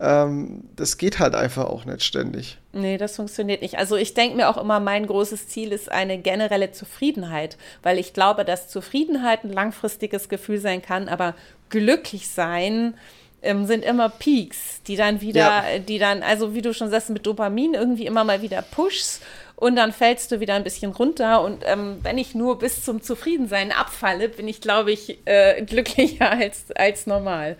[0.00, 2.58] ähm, das geht halt einfach auch nicht ständig.
[2.72, 3.78] Nee, das funktioniert nicht.
[3.78, 8.14] Also ich denke mir auch immer, mein großes Ziel ist eine generelle Zufriedenheit, weil ich
[8.14, 11.34] glaube, dass Zufriedenheit ein langfristiges Gefühl sein kann, aber
[11.68, 12.94] glücklich sein
[13.42, 15.78] ähm, sind immer Peaks, die dann wieder, ja.
[15.78, 19.22] die dann, also wie du schon sagst, mit Dopamin irgendwie immer mal wieder pushst
[19.56, 21.42] und dann fällst du wieder ein bisschen runter.
[21.42, 26.30] Und ähm, wenn ich nur bis zum Zufriedensein abfalle, bin ich, glaube ich, äh, glücklicher
[26.38, 27.56] als, als normal.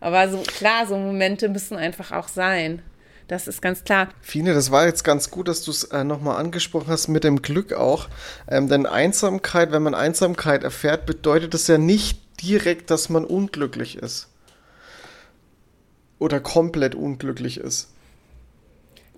[0.00, 2.82] Aber so klar, so Momente müssen einfach auch sein.
[3.28, 4.08] Das ist ganz klar.
[4.22, 7.42] Fine, das war jetzt ganz gut, dass du es äh, nochmal angesprochen hast mit dem
[7.42, 8.08] Glück auch.
[8.48, 13.98] Ähm, denn Einsamkeit, wenn man Einsamkeit erfährt, bedeutet das ja nicht direkt, dass man unglücklich
[13.98, 14.28] ist.
[16.18, 17.88] Oder komplett unglücklich ist.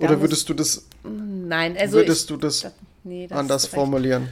[0.01, 2.67] Da Oder würdest du das, Nein, also würdest ich, du das
[3.05, 4.29] nee, das anders formulieren?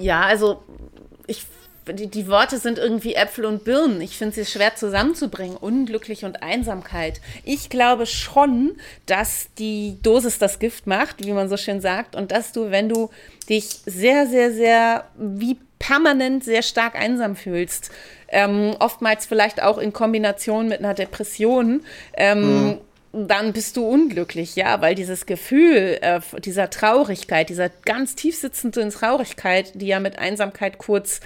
[0.00, 0.62] Ja, also
[1.26, 1.44] ich,
[1.92, 4.00] die, die Worte sind irgendwie Äpfel und Birnen.
[4.00, 5.56] Ich finde sie schwer zusammenzubringen.
[5.56, 7.20] Unglücklich und Einsamkeit.
[7.44, 12.32] Ich glaube schon, dass die Dosis das Gift macht, wie man so schön sagt, und
[12.32, 13.10] dass du, wenn du
[13.48, 17.90] dich sehr, sehr, sehr wie permanent sehr stark einsam fühlst,
[18.28, 21.82] ähm, oftmals vielleicht auch in Kombination mit einer Depression,
[22.14, 22.78] ähm,
[23.12, 28.90] dann bist du unglücklich, ja, weil dieses Gefühl äh, dieser Traurigkeit, dieser ganz tief sitzenden
[28.90, 31.20] Traurigkeit, die ja mit Einsamkeit kurz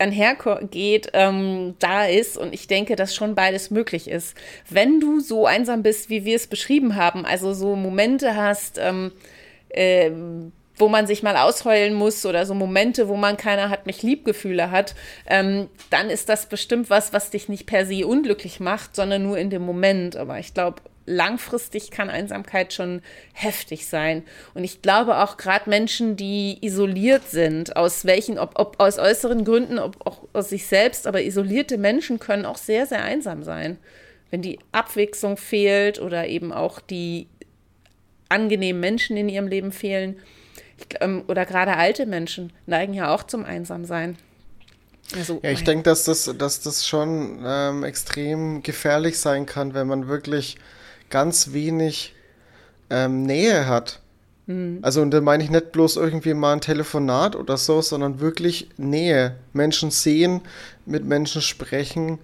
[0.00, 2.36] einhergeht, ähm, da ist.
[2.36, 4.36] Und ich denke, dass schon beides möglich ist.
[4.68, 9.12] Wenn du so einsam bist, wie wir es beschrieben haben, also so Momente hast, ähm,
[9.68, 10.10] äh,
[10.76, 14.70] wo man sich mal ausheulen muss oder so Momente, wo man keiner hat mich Liebgefühle
[14.70, 14.94] hat,
[15.26, 19.36] ähm, dann ist das bestimmt was, was dich nicht per se unglücklich macht, sondern nur
[19.36, 20.16] in dem Moment.
[20.16, 20.80] Aber ich glaube,
[21.10, 24.22] langfristig kann Einsamkeit schon heftig sein.
[24.54, 29.44] Und ich glaube auch gerade Menschen, die isoliert sind, aus welchen, ob, ob aus äußeren
[29.44, 33.78] Gründen, ob auch aus sich selbst, aber isolierte Menschen können auch sehr, sehr einsam sein.
[34.30, 37.26] Wenn die Abwechslung fehlt oder eben auch die
[38.30, 40.16] angenehmen Menschen in ihrem Leben fehlen.
[41.00, 44.16] Ähm, oder gerade alte Menschen neigen ja auch zum Einsamsein.
[45.16, 49.88] Also, Ja, ich denke, dass das, dass das schon ähm, extrem gefährlich sein kann, wenn
[49.88, 50.56] man wirklich
[51.10, 52.14] ganz wenig
[52.88, 54.00] ähm, Nähe hat.
[54.82, 58.68] Also, und da meine ich nicht bloß irgendwie mal ein Telefonat oder so, sondern wirklich
[58.76, 59.36] Nähe.
[59.52, 60.40] Menschen sehen,
[60.86, 62.18] mit Menschen sprechen,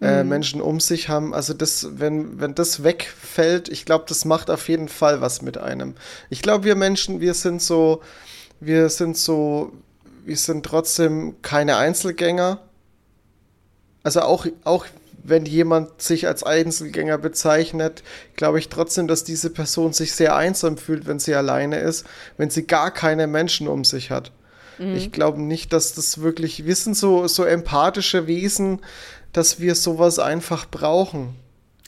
[0.00, 1.34] äh, Menschen um sich haben.
[1.34, 5.58] Also, das, wenn, wenn das wegfällt, ich glaube, das macht auf jeden Fall was mit
[5.58, 5.94] einem.
[6.30, 8.00] Ich glaube, wir Menschen, wir sind so,
[8.60, 9.72] wir sind so,
[10.24, 12.60] wir sind trotzdem keine Einzelgänger.
[14.04, 14.86] Also auch, auch
[15.28, 18.02] wenn jemand sich als Einzelgänger bezeichnet,
[18.36, 22.50] glaube ich trotzdem, dass diese Person sich sehr einsam fühlt, wenn sie alleine ist, wenn
[22.50, 24.32] sie gar keine Menschen um sich hat.
[24.78, 28.80] Ich glaube nicht, dass das wirklich, wir sind so, so empathische Wesen,
[29.32, 31.34] dass wir sowas einfach brauchen.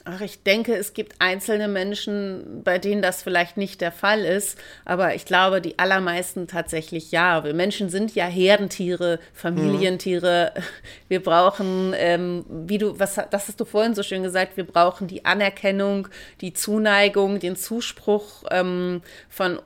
[0.05, 4.57] Ach, ich denke, es gibt einzelne Menschen, bei denen das vielleicht nicht der Fall ist,
[4.85, 7.43] aber ich glaube, die allermeisten tatsächlich ja.
[7.43, 10.53] Wir Menschen sind ja Herdentiere, Familientiere.
[11.09, 15.07] Wir brauchen, ähm, wie du, was, das hast du vorhin so schön gesagt, wir brauchen
[15.07, 16.07] die Anerkennung,
[16.41, 19.59] die Zuneigung, den Zuspruch ähm, von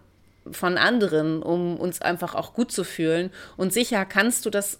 [0.51, 3.31] von anderen, um uns einfach auch gut zu fühlen.
[3.55, 4.79] Und sicher kannst du das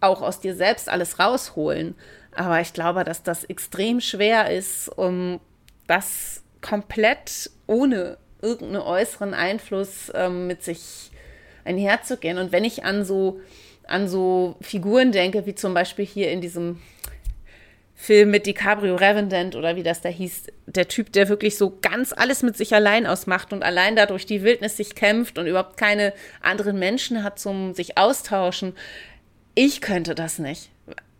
[0.00, 1.94] auch aus dir selbst alles rausholen.
[2.36, 5.40] Aber ich glaube, dass das extrem schwer ist, um
[5.86, 11.10] das komplett ohne irgendeinen äußeren Einfluss ähm, mit sich
[11.64, 12.38] einherzugehen.
[12.38, 13.40] Und wenn ich an so,
[13.86, 16.80] an so Figuren denke, wie zum Beispiel hier in diesem
[17.94, 22.12] Film mit DiCaprio Revenant oder wie das da hieß, der Typ, der wirklich so ganz
[22.12, 25.76] alles mit sich allein ausmacht und allein da durch die Wildnis sich kämpft und überhaupt
[25.76, 28.74] keine anderen Menschen hat zum sich austauschen.
[29.54, 30.70] Ich könnte das nicht.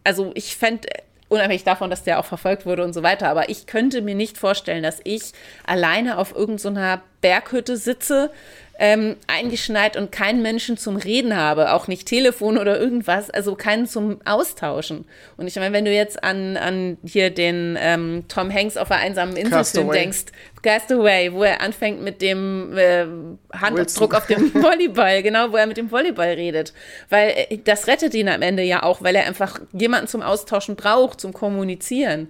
[0.04, 0.88] Also ich fände,
[1.28, 4.38] unabhängig davon, dass der auch verfolgt wurde und so weiter, aber ich könnte mir nicht
[4.38, 5.32] vorstellen, dass ich
[5.66, 8.30] alleine auf irgendeiner Berghütte sitze,
[8.78, 13.86] ähm, eingeschneit und keinen Menschen zum Reden habe, auch nicht Telefon oder irgendwas, also keinen
[13.86, 15.04] zum Austauschen.
[15.36, 19.00] Und ich meine, wenn du jetzt an, an hier den ähm, Tom Hanks auf einer
[19.00, 20.26] einsamen Inselfilm denkst,
[20.62, 23.06] Castaway, wo er anfängt mit dem äh,
[23.52, 26.72] Handabdruck auf dem Volleyball, genau, wo er mit dem Volleyball redet.
[27.10, 30.74] Weil äh, das rettet ihn am Ende ja auch, weil er einfach jemanden zum Austauschen
[30.74, 32.28] braucht, zum Kommunizieren.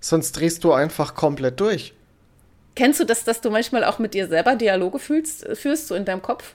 [0.00, 1.94] Sonst drehst du einfach komplett durch.
[2.74, 6.04] Kennst du das, dass du manchmal auch mit dir selber Dialoge fühlst, führst, so in
[6.04, 6.54] deinem Kopf?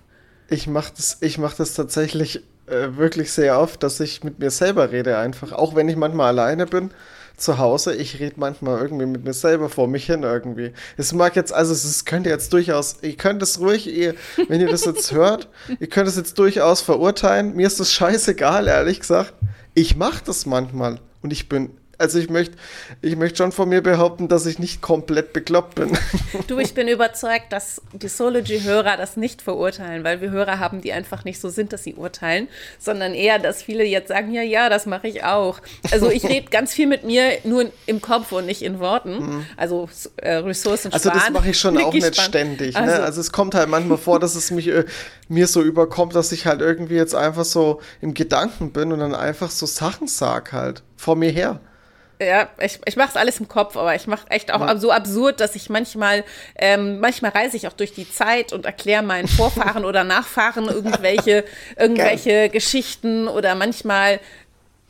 [0.49, 4.91] Ich mache das, mach das tatsächlich äh, wirklich sehr oft, dass ich mit mir selber
[4.91, 5.51] rede einfach.
[5.51, 6.91] Auch wenn ich manchmal alleine bin
[7.37, 10.73] zu Hause, ich rede manchmal irgendwie mit mir selber vor mich hin irgendwie.
[10.97, 14.15] Es mag jetzt, also es könnte jetzt durchaus, ihr könnt es ruhig, ihr,
[14.49, 15.47] wenn ihr das jetzt hört,
[15.79, 17.55] ihr könnt es jetzt durchaus verurteilen.
[17.55, 19.33] Mir ist das scheißegal, ehrlich gesagt.
[19.73, 22.55] Ich mache das manchmal und ich bin, also ich möchte,
[23.01, 25.97] ich möchte schon von mir behaupten, dass ich nicht komplett bekloppt bin.
[26.47, 30.93] Du, ich bin überzeugt, dass die Sology-Hörer das nicht verurteilen, weil wir Hörer haben, die
[30.93, 32.47] einfach nicht so sind, dass sie urteilen,
[32.79, 35.59] sondern eher, dass viele jetzt sagen, ja, ja, das mache ich auch.
[35.91, 39.45] Also ich rede ganz viel mit mir nur im Kopf und nicht in Worten.
[39.57, 42.29] Also äh, Ressourcen Also das mache ich schon auch nicht sparen.
[42.29, 42.75] ständig.
[42.77, 43.03] Also, ne?
[43.03, 44.85] also es kommt halt manchmal vor, dass es mich äh,
[45.27, 49.13] mir so überkommt, dass ich halt irgendwie jetzt einfach so im Gedanken bin und dann
[49.13, 51.59] einfach so Sachen sag halt vor mir her.
[52.21, 54.77] Ja, ich, ich mache es alles im Kopf, aber ich mache echt auch ja.
[54.77, 56.25] so absurd, dass ich manchmal,
[56.57, 61.45] ähm, manchmal reise ich auch durch die Zeit und erkläre meinen Vorfahren oder Nachfahren irgendwelche,
[61.77, 64.19] irgendwelche Geschichten oder manchmal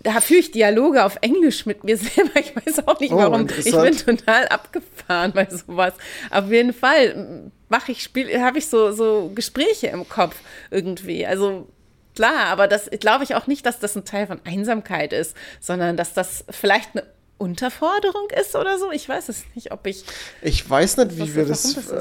[0.01, 2.39] da führe ich Dialoge auf Englisch mit mir selber.
[2.39, 3.47] Ich weiß auch nicht oh, warum.
[3.49, 5.93] Ich bin total abgefahren bei sowas.
[6.31, 10.37] Auf jeden Fall mache ich Spiel, habe ich so so Gespräche im Kopf
[10.71, 11.25] irgendwie.
[11.25, 11.67] Also
[12.15, 15.97] klar, aber das glaube ich auch nicht, dass das ein Teil von Einsamkeit ist, sondern
[15.97, 17.03] dass das vielleicht eine
[17.39, 18.91] Unterforderung ist oder so.
[18.91, 20.04] Ich weiß es nicht, ob ich.
[20.41, 21.99] Ich weiß nicht, wie wir das, das äh,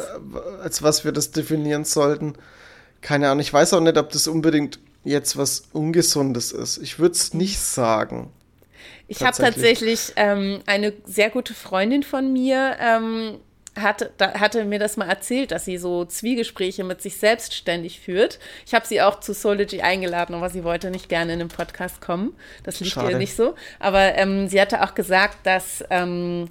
[0.62, 2.35] als was wir das definieren sollten.
[3.01, 3.40] Keine Ahnung.
[3.40, 6.79] Ich weiß auch nicht, ob das unbedingt jetzt was Ungesundes ist.
[6.79, 8.31] Ich würde es nicht sagen.
[9.07, 13.38] Ich habe tatsächlich ähm, eine sehr gute Freundin von mir, ähm,
[13.82, 18.00] hatte, da, hatte mir das mal erzählt, dass sie so Zwiegespräche mit sich selbst ständig
[18.00, 18.38] führt.
[18.66, 22.00] Ich habe sie auch zu Soology eingeladen, aber sie wollte nicht gerne in den Podcast
[22.00, 22.34] kommen.
[22.62, 23.12] Das liegt Schade.
[23.12, 23.54] ihr nicht so.
[23.78, 26.48] Aber ähm, sie hatte auch gesagt, dass ähm,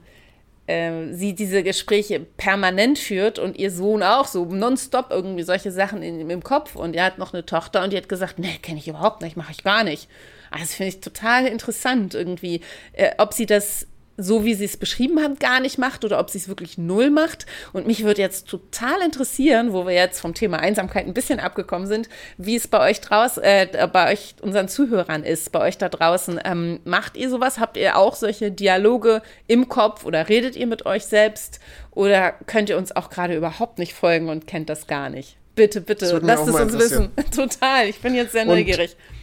[0.68, 6.04] äh, sie diese Gespräche permanent führt und ihr Sohn auch so nonstop irgendwie solche Sachen
[6.04, 6.76] in, im Kopf.
[6.76, 9.38] Und er hat noch eine Tochter und die hat gesagt, nee, kenne ich überhaupt nicht,
[9.38, 10.10] mache ich gar nicht.
[10.52, 12.62] Also das finde ich total interessant irgendwie,
[12.94, 13.88] äh, ob sie das
[14.18, 17.10] so wie sie es beschrieben haben, gar nicht macht oder ob sie es wirklich null
[17.10, 17.46] macht.
[17.72, 21.88] Und mich würde jetzt total interessieren, wo wir jetzt vom Thema Einsamkeit ein bisschen abgekommen
[21.88, 25.88] sind, wie es bei euch draußen, äh, bei euch unseren Zuhörern ist, bei euch da
[25.88, 26.40] draußen.
[26.44, 27.60] Ähm, macht ihr sowas?
[27.60, 31.60] Habt ihr auch solche Dialoge im Kopf oder redet ihr mit euch selbst?
[31.92, 35.38] Oder könnt ihr uns auch gerade überhaupt nicht folgen und kennt das gar nicht?
[35.56, 37.10] Bitte, bitte, lasst es uns wissen.
[37.36, 38.92] Total, ich bin jetzt sehr neugierig.
[38.92, 39.17] Und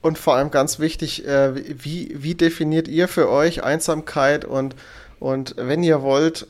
[0.00, 4.74] und vor allem ganz wichtig, äh, wie, wie definiert ihr für euch Einsamkeit und,
[5.18, 6.46] und wenn ihr wollt,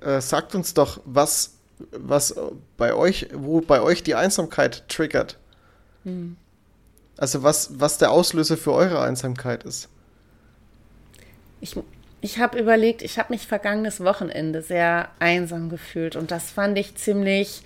[0.00, 1.54] äh, sagt uns doch, was,
[1.90, 2.34] was
[2.76, 5.38] bei euch, wo bei euch die Einsamkeit triggert.
[6.04, 6.36] Hm.
[7.16, 9.88] Also was, was der Auslöser für eure Einsamkeit ist.
[11.60, 11.76] Ich,
[12.20, 16.96] ich habe überlegt, ich habe mich vergangenes Wochenende sehr einsam gefühlt und das fand ich
[16.96, 17.62] ziemlich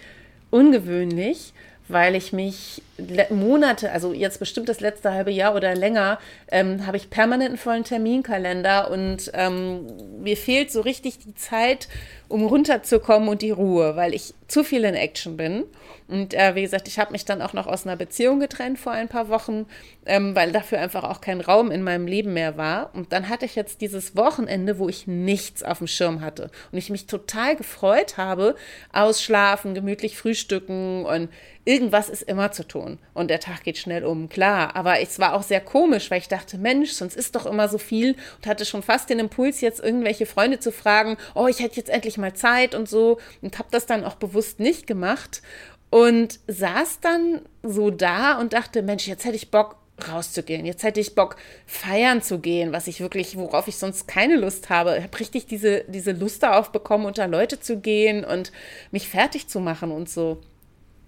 [0.50, 1.52] ungewöhnlich
[1.88, 2.82] weil ich mich
[3.30, 6.18] Monate, also jetzt bestimmt das letzte halbe Jahr oder länger,
[6.50, 9.86] ähm, habe ich permanent einen vollen Terminkalender und ähm,
[10.22, 11.88] mir fehlt so richtig die Zeit,
[12.28, 15.64] um runterzukommen und die Ruhe, weil ich zu viel in Action bin.
[16.08, 18.92] Und äh, wie gesagt, ich habe mich dann auch noch aus einer Beziehung getrennt vor
[18.92, 19.66] ein paar Wochen,
[20.06, 22.90] ähm, weil dafür einfach auch kein Raum in meinem Leben mehr war.
[22.94, 26.50] Und dann hatte ich jetzt dieses Wochenende, wo ich nichts auf dem Schirm hatte.
[26.70, 28.54] Und ich mich total gefreut habe,
[28.92, 31.28] ausschlafen, gemütlich frühstücken und
[31.64, 32.85] irgendwas ist immer zu tun.
[33.14, 34.76] Und der Tag geht schnell um, klar.
[34.76, 37.78] Aber es war auch sehr komisch, weil ich dachte, Mensch, sonst ist doch immer so
[37.78, 41.76] viel und hatte schon fast den Impuls, jetzt irgendwelche Freunde zu fragen, oh, ich hätte
[41.76, 43.18] jetzt endlich mal Zeit und so.
[43.42, 45.42] Und habe das dann auch bewusst nicht gemacht
[45.90, 49.76] und saß dann so da und dachte, Mensch, jetzt hätte ich Bock
[50.08, 50.66] rauszugehen.
[50.66, 54.68] Jetzt hätte ich Bock feiern zu gehen, was ich wirklich, worauf ich sonst keine Lust
[54.68, 54.96] habe.
[54.98, 58.52] Ich habe richtig diese, diese Lust darauf bekommen, unter Leute zu gehen und
[58.90, 60.38] mich fertig zu machen und so.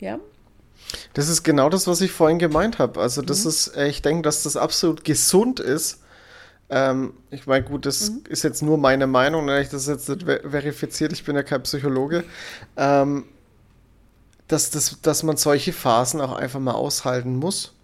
[0.01, 0.19] Ja.
[1.15, 3.01] Das ist genau das, was ich vorhin gemeint habe.
[3.01, 3.49] Also das mhm.
[3.51, 6.01] ist, äh, ich denke, dass das absolut gesund ist.
[6.71, 8.25] Ähm, ich meine, gut, das mhm.
[8.29, 12.25] ist jetzt nur meine Meinung, ich das jetzt nicht verifiziert, ich bin ja kein Psychologe.
[12.77, 13.25] Ähm,
[14.49, 17.75] dass, das, dass man solche Phasen auch einfach mal aushalten muss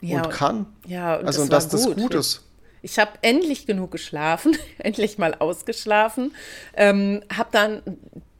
[0.00, 0.66] ja, und kann.
[0.86, 1.96] Ja, und also das dass gut.
[1.96, 2.44] das gut ist.
[2.82, 6.34] Ich habe endlich genug geschlafen, endlich mal ausgeschlafen,
[6.74, 7.82] ähm, habe dann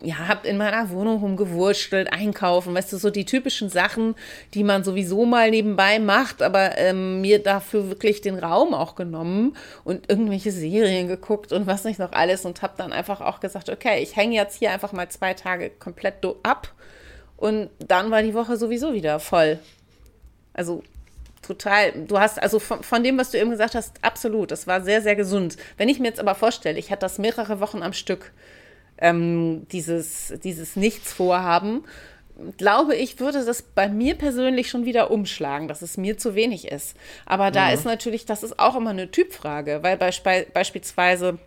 [0.01, 4.15] ja, hab in meiner Wohnung rumgewurschtelt, einkaufen, weißt du, so die typischen Sachen,
[4.55, 9.57] die man sowieso mal nebenbei macht, aber ähm, mir dafür wirklich den Raum auch genommen
[9.83, 13.71] und irgendwelche Serien geguckt und was nicht noch alles und habe dann einfach auch gesagt,
[13.71, 16.73] okay, ich hänge jetzt hier einfach mal zwei Tage komplett ab
[17.37, 19.59] und dann war die Woche sowieso wieder voll.
[20.53, 20.83] Also
[21.43, 21.93] total.
[21.93, 24.51] Du hast, also von, von, dem, was du eben gesagt hast, absolut.
[24.51, 25.57] Das war sehr, sehr gesund.
[25.77, 28.33] Wenn ich mir jetzt aber vorstelle, ich hatte das mehrere Wochen am Stück,
[29.01, 31.85] ähm, dieses, dieses Nichts-Vorhaben,
[32.57, 36.69] glaube ich, würde das bei mir persönlich schon wieder umschlagen, dass es mir zu wenig
[36.69, 36.97] ist.
[37.27, 37.75] Aber da ja.
[37.75, 41.39] ist natürlich, das ist auch immer eine Typfrage, weil beisp beispielsweise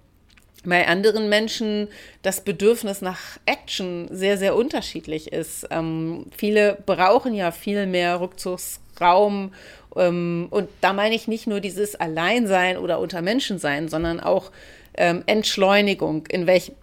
[0.64, 1.88] bei anderen Menschen
[2.22, 5.68] das Bedürfnis nach Action sehr, sehr unterschiedlich ist.
[5.72, 9.54] Ähm, viele brauchen ja viel mehr Rückzugsraum.
[9.96, 14.52] Ähm, und da meine ich nicht nur dieses Alleinsein oder unter Menschen sein, sondern auch
[14.96, 16.28] ähm, Entschleunigung.
[16.28, 16.74] In, welch,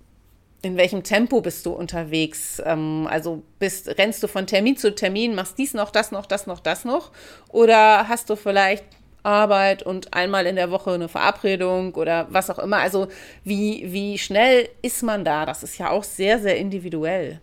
[0.62, 2.60] in welchem Tempo bist du unterwegs?
[2.64, 6.46] Ähm, also bist, rennst du von Termin zu Termin, machst dies noch, das noch, das
[6.46, 7.12] noch, das noch?
[7.48, 8.84] Oder hast du vielleicht
[9.22, 12.78] Arbeit und einmal in der Woche eine Verabredung oder was auch immer.
[12.78, 13.08] Also
[13.44, 15.44] wie, wie schnell ist man da?
[15.44, 17.40] Das ist ja auch sehr, sehr individuell.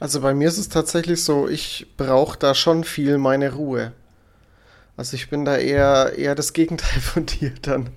[0.00, 3.92] Also bei mir ist es tatsächlich so, ich brauche da schon viel meine Ruhe.
[4.96, 7.90] Also ich bin da eher, eher das Gegenteil von dir dann.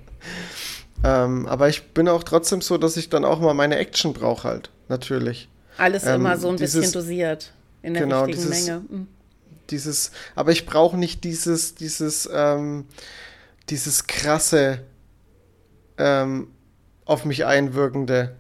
[1.04, 4.48] Ähm, aber ich bin auch trotzdem so, dass ich dann auch mal meine Action brauche
[4.48, 5.50] halt, natürlich.
[5.78, 7.52] Alles ähm, immer so ein dieses, bisschen dosiert
[7.82, 8.82] in der genau, richtigen dieses, Menge.
[8.90, 9.08] Mhm.
[9.70, 12.86] Dieses, aber ich brauche nicht dieses, dieses, ähm,
[13.70, 14.82] dieses krasse
[15.98, 16.48] ähm,
[17.06, 18.36] auf mich einwirkende.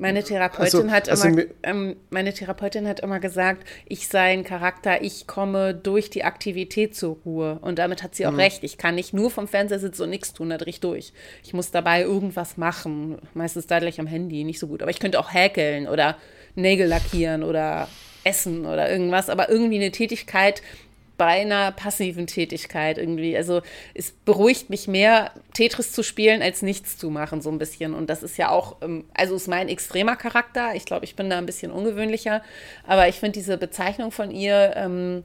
[0.00, 4.44] Meine Therapeutin, also, hat also immer, ähm, meine Therapeutin hat immer gesagt, ich sei ein
[4.44, 7.58] Charakter, ich komme durch die Aktivität zur Ruhe.
[7.62, 8.38] Und damit hat sie auch mhm.
[8.38, 8.62] recht.
[8.62, 11.12] Ich kann nicht nur vom Fernseher sitzen und nichts tun, da drehe ich durch.
[11.42, 13.18] Ich muss dabei irgendwas machen.
[13.34, 14.82] Meistens dadurch am Handy, nicht so gut.
[14.82, 16.16] Aber ich könnte auch häkeln oder
[16.54, 17.88] Nägel lackieren oder
[18.22, 19.28] essen oder irgendwas.
[19.28, 20.62] Aber irgendwie eine Tätigkeit,
[21.18, 23.36] bei einer passiven Tätigkeit irgendwie.
[23.36, 23.60] Also
[23.92, 27.92] es beruhigt mich mehr, Tetris zu spielen, als nichts zu machen, so ein bisschen.
[27.92, 30.74] Und das ist ja auch, ähm, also ist mein extremer Charakter.
[30.74, 32.42] Ich glaube, ich bin da ein bisschen ungewöhnlicher.
[32.86, 35.24] Aber ich finde diese Bezeichnung von ihr, ähm,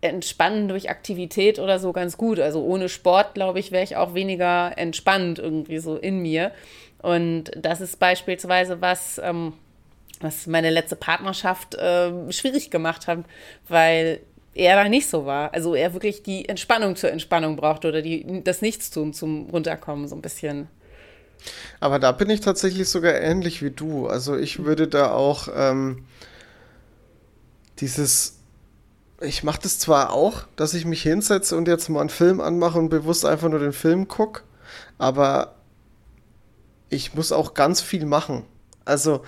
[0.00, 2.38] entspannen durch Aktivität oder so ganz gut.
[2.40, 6.52] Also ohne Sport, glaube ich, wäre ich auch weniger entspannt irgendwie so in mir.
[7.02, 9.52] Und das ist beispielsweise was, ähm,
[10.20, 13.20] was meine letzte Partnerschaft äh, schwierig gemacht hat,
[13.68, 14.20] weil
[14.58, 15.54] er da nicht so war.
[15.54, 20.16] Also er wirklich die Entspannung zur Entspannung braucht oder die, das Nichtstun zum Runterkommen so
[20.16, 20.68] ein bisschen.
[21.78, 24.08] Aber da bin ich tatsächlich sogar ähnlich wie du.
[24.08, 26.04] Also ich würde da auch ähm,
[27.78, 28.38] dieses,
[29.20, 32.78] ich mache das zwar auch, dass ich mich hinsetze und jetzt mal einen Film anmache
[32.78, 34.42] und bewusst einfach nur den Film gucke,
[34.98, 35.54] aber
[36.90, 38.44] ich muss auch ganz viel machen.
[38.84, 39.22] Also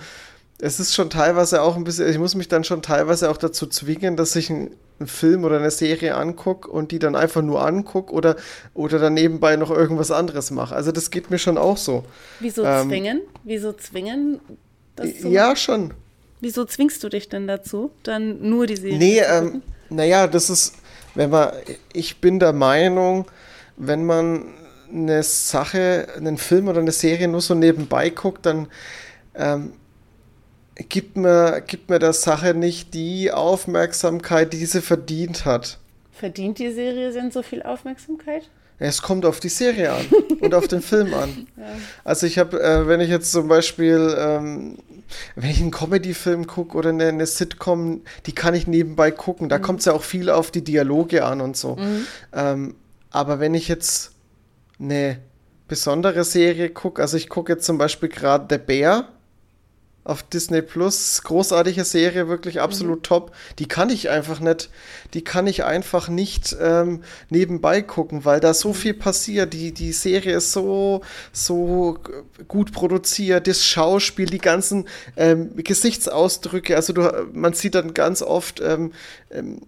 [0.61, 3.65] es ist schon teilweise auch ein bisschen, ich muss mich dann schon teilweise auch dazu
[3.65, 7.65] zwingen, dass ich einen, einen Film oder eine Serie angucke und die dann einfach nur
[7.65, 8.35] angucke oder,
[8.75, 10.75] oder dann nebenbei noch irgendwas anderes mache.
[10.75, 12.05] Also das geht mir schon auch so.
[12.39, 13.21] Wieso ähm, zwingen?
[13.43, 14.39] Wieso zwingen?
[15.23, 15.95] ja, schon.
[16.41, 20.75] Wieso zwingst du dich denn dazu, dann nur die Serie nee, ähm, naja, das ist,
[21.15, 21.53] wenn man,
[21.93, 23.25] ich bin der Meinung,
[23.77, 24.45] wenn man
[24.93, 28.67] eine Sache, einen Film oder eine Serie nur so nebenbei guckt, dann
[29.33, 29.73] ähm,
[30.75, 35.77] gibt mir, gibt mir der Sache nicht die Aufmerksamkeit, die sie verdient hat.
[36.11, 38.49] Verdient die Serie denn so viel Aufmerksamkeit?
[38.83, 40.05] Es kommt auf die Serie an
[40.39, 41.47] und auf den Film an.
[41.55, 41.65] Ja.
[42.03, 44.79] Also ich habe, äh, wenn ich jetzt zum Beispiel, ähm,
[45.35, 49.49] wenn ich einen Comedy-Film gucke oder eine, eine, Sitcom, die kann ich nebenbei gucken.
[49.49, 49.61] Da mhm.
[49.61, 51.75] kommt es ja auch viel auf die Dialoge an und so.
[51.75, 52.07] Mhm.
[52.33, 52.75] Ähm,
[53.11, 54.13] aber wenn ich jetzt
[54.79, 55.19] eine
[55.67, 59.09] besondere Serie gucke, also ich gucke jetzt zum Beispiel gerade The Bear,
[60.03, 61.21] auf Disney Plus.
[61.23, 63.03] Großartige Serie, wirklich absolut mhm.
[63.03, 63.31] top.
[63.59, 64.69] Die kann ich einfach nicht,
[65.13, 68.73] die kann ich einfach nicht ähm, nebenbei gucken, weil da so mhm.
[68.73, 69.53] viel passiert.
[69.53, 71.99] Die, die Serie ist so, so
[72.47, 74.87] gut produziert, das Schauspiel, die ganzen
[75.17, 76.75] ähm, Gesichtsausdrücke.
[76.75, 78.93] Also du, man sieht dann ganz oft, ähm,
[79.29, 79.61] ähm,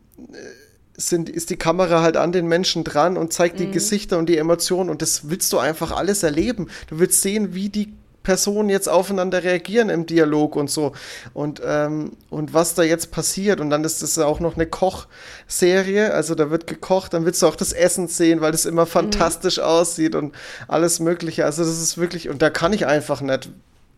[0.96, 3.66] sind, ist die Kamera halt an den Menschen dran und zeigt mhm.
[3.66, 6.70] die Gesichter und die Emotionen und das willst du einfach alles erleben.
[6.88, 7.94] Du willst sehen, wie die
[8.24, 10.94] Personen jetzt aufeinander reagieren im Dialog und so.
[11.34, 13.60] Und, ähm, und was da jetzt passiert.
[13.60, 16.14] Und dann ist das auch noch eine Kochserie.
[16.14, 18.90] Also da wird gekocht, dann willst du auch das Essen sehen, weil das immer mhm.
[18.90, 19.64] fantastisch mhm.
[19.64, 20.34] aussieht und
[20.68, 21.46] alles Mögliche.
[21.46, 23.50] Also das ist wirklich, und da kann ich einfach nicht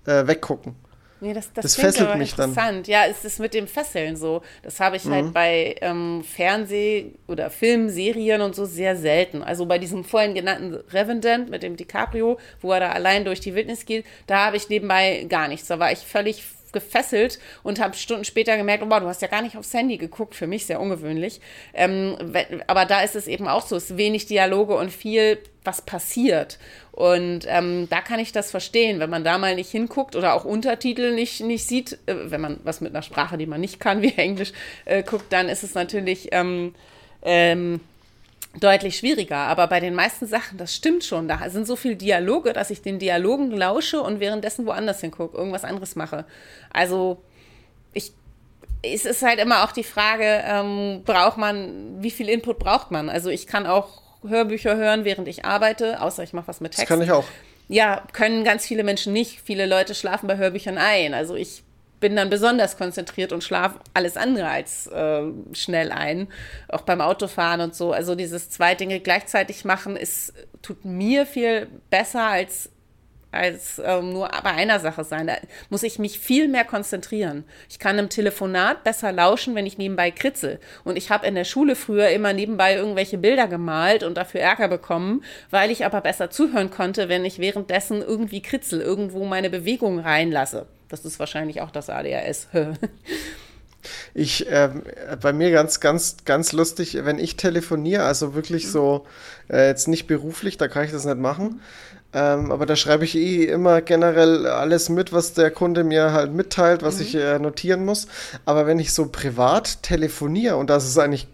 [0.05, 0.75] äh, weggucken.
[1.21, 2.87] Nee, das, das, das fesselt mich interessant.
[2.87, 2.91] dann.
[2.91, 4.41] Ja, es ist mit dem Fesseln so.
[4.63, 5.25] Das habe ich halt mhm.
[5.25, 9.41] halt bei ähm, Fernseh- oder Filmserien und so sehr selten.
[9.41, 13.55] Also bei diesem vorhin genannten Revenant mit dem DiCaprio, wo er da allein durch die
[13.55, 15.67] Wildnis geht, da habe ich nebenbei gar nichts.
[15.67, 16.43] Da war ich völlig
[16.75, 20.35] gefesselt und habe Stunden später gemerkt, oh, du hast ja gar nicht aufs Handy geguckt,
[20.35, 21.39] für mich sehr ungewöhnlich.
[21.73, 22.17] Ähm,
[22.67, 26.59] aber da ist es eben auch so, es ist wenig Dialoge und viel, was passiert.
[26.91, 30.45] Und ähm, da kann ich das verstehen, wenn man da mal nicht hinguckt oder auch
[30.45, 34.01] Untertitel nicht, nicht sieht, äh, wenn man was mit einer Sprache, die man nicht kann,
[34.01, 34.53] wie Englisch,
[34.85, 36.73] äh, guckt, dann ist es natürlich ähm,
[37.21, 37.81] ähm,
[38.59, 39.37] deutlich schwieriger.
[39.37, 41.27] Aber bei den meisten Sachen, das stimmt schon.
[41.27, 45.63] Da sind so viele Dialoge, dass ich den Dialogen lausche und währenddessen woanders hingucke, irgendwas
[45.63, 46.25] anderes mache.
[46.71, 47.21] Also
[47.93, 48.13] ich
[48.81, 53.09] es ist halt immer auch die Frage, ähm, braucht man, wie viel Input braucht man?
[53.09, 56.83] Also ich kann auch Hörbücher hören, während ich arbeite, außer ich mache was mit Text.
[56.83, 57.25] Das kann ich auch.
[57.67, 59.41] Ja, können ganz viele Menschen nicht.
[59.43, 61.13] Viele Leute schlafen bei Hörbüchern ein.
[61.13, 61.63] Also ich
[61.99, 65.23] bin dann besonders konzentriert und schlafe alles andere als äh,
[65.53, 66.27] schnell ein,
[66.67, 67.93] auch beim Autofahren und so.
[67.93, 72.69] Also dieses zwei Dinge gleichzeitig machen ist tut mir viel besser als
[73.35, 75.27] als ähm, nur bei einer Sache sein.
[75.27, 75.35] Da
[75.69, 77.43] muss ich mich viel mehr konzentrieren.
[77.69, 80.59] Ich kann im Telefonat besser lauschen, wenn ich nebenbei kritzel.
[80.83, 84.67] Und ich habe in der Schule früher immer nebenbei irgendwelche Bilder gemalt und dafür Ärger
[84.67, 89.99] bekommen, weil ich aber besser zuhören konnte, wenn ich währenddessen irgendwie kritzel, irgendwo meine Bewegung
[89.99, 90.65] reinlasse.
[90.89, 92.47] Das ist wahrscheinlich auch das ADHS.
[94.13, 94.69] ich, äh,
[95.21, 99.05] bei mir ganz, ganz, ganz lustig, wenn ich telefoniere, also wirklich so,
[99.49, 101.61] äh, jetzt nicht beruflich, da kann ich das nicht machen,
[102.15, 106.31] ähm, aber da schreibe ich eh immer generell alles mit, was der Kunde mir halt
[106.31, 107.01] mitteilt, was mhm.
[107.01, 108.07] ich äh, notieren muss.
[108.45, 111.27] Aber wenn ich so privat telefoniere, und das ist eigentlich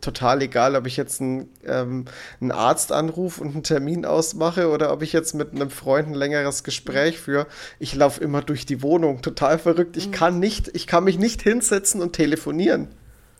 [0.00, 2.04] total egal, ob ich jetzt einen, ähm,
[2.40, 6.14] einen Arzt anrufe und einen Termin ausmache oder ob ich jetzt mit einem Freund ein
[6.14, 7.48] längeres Gespräch führe.
[7.80, 9.96] Ich laufe immer durch die Wohnung, total verrückt.
[9.96, 10.12] Ich mhm.
[10.12, 12.86] kann nicht, ich kann mich nicht hinsetzen und telefonieren.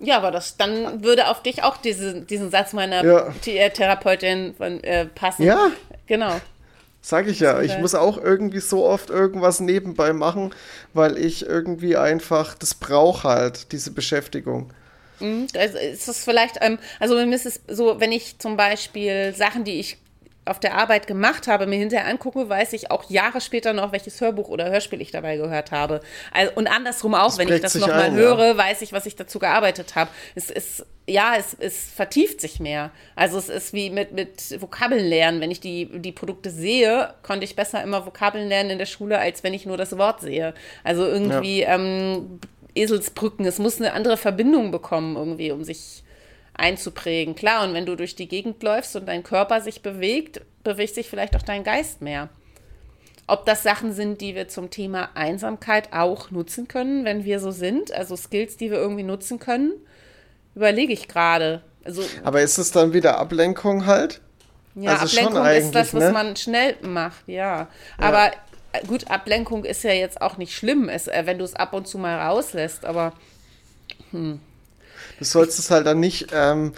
[0.01, 3.33] Ja, aber das dann würde auf dich auch diese, diesen Satz meiner ja.
[3.47, 5.45] Äh, Therapeutin von, äh, passen.
[5.45, 5.71] Ja.
[6.07, 6.41] Genau.
[7.09, 10.53] Sag ich ja, ich muss auch irgendwie so oft irgendwas nebenbei machen,
[10.93, 14.73] weil ich irgendwie einfach das brauche halt, diese Beschäftigung.
[15.21, 19.33] Mhm, also ist es vielleicht, ähm, also mir ist es so, wenn ich zum Beispiel
[19.37, 19.99] Sachen, die ich
[20.47, 24.21] auf der Arbeit gemacht habe, mir hinterher angucke, weiß ich auch Jahre später noch, welches
[24.21, 26.01] Hörbuch oder Hörspiel ich dabei gehört habe.
[26.33, 28.57] Also, und andersrum auch, das wenn ich das nochmal höre, ja.
[28.57, 30.11] weiß ich, was ich dazu gearbeitet habe.
[30.35, 32.91] Es ist, ja, es, es vertieft sich mehr.
[33.15, 35.41] Also es ist wie mit, mit Vokabeln lernen.
[35.41, 39.19] Wenn ich die, die Produkte sehe, konnte ich besser immer Vokabeln lernen in der Schule,
[39.19, 40.55] als wenn ich nur das Wort sehe.
[40.85, 41.75] Also irgendwie ja.
[41.75, 42.41] ähm,
[42.75, 46.05] Eselsbrücken, es muss eine andere Verbindung bekommen irgendwie, um sich
[46.57, 47.35] einzuprägen.
[47.35, 51.09] Klar, und wenn du durch die Gegend läufst und dein Körper sich bewegt, bewegt sich
[51.09, 52.29] vielleicht auch dein Geist mehr.
[53.29, 57.51] Ob das Sachen sind, die wir zum Thema Einsamkeit auch nutzen können, wenn wir so
[57.51, 59.73] sind, also Skills, die wir irgendwie nutzen können,
[60.55, 61.63] überlege ich gerade.
[61.85, 64.21] Also, Aber ist es dann wieder Ablenkung halt?
[64.77, 66.13] Ja, also Ablenkung ist das, was ne?
[66.13, 67.69] man schnell macht, ja.
[67.99, 68.81] Aber ja.
[68.87, 71.89] gut, Ablenkung ist ja jetzt auch nicht schlimm, es, äh, wenn du es ab und
[71.89, 73.13] zu mal rauslässt, aber
[74.11, 74.41] hm.
[75.19, 76.73] Du sollst es halt dann nicht, ähm,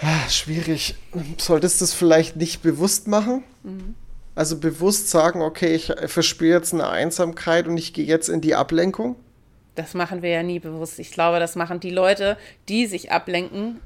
[0.00, 0.96] ah, schwierig,
[1.38, 3.44] solltest du es vielleicht nicht bewusst machen.
[3.62, 3.94] Mhm.
[4.34, 8.54] Also bewusst sagen, okay, ich verspüre jetzt eine Einsamkeit und ich gehe jetzt in die
[8.54, 9.16] Ablenkung.
[9.74, 10.98] Das machen wir ja nie bewusst.
[10.98, 12.36] Ich glaube, das machen die Leute,
[12.68, 13.80] die sich ablenken,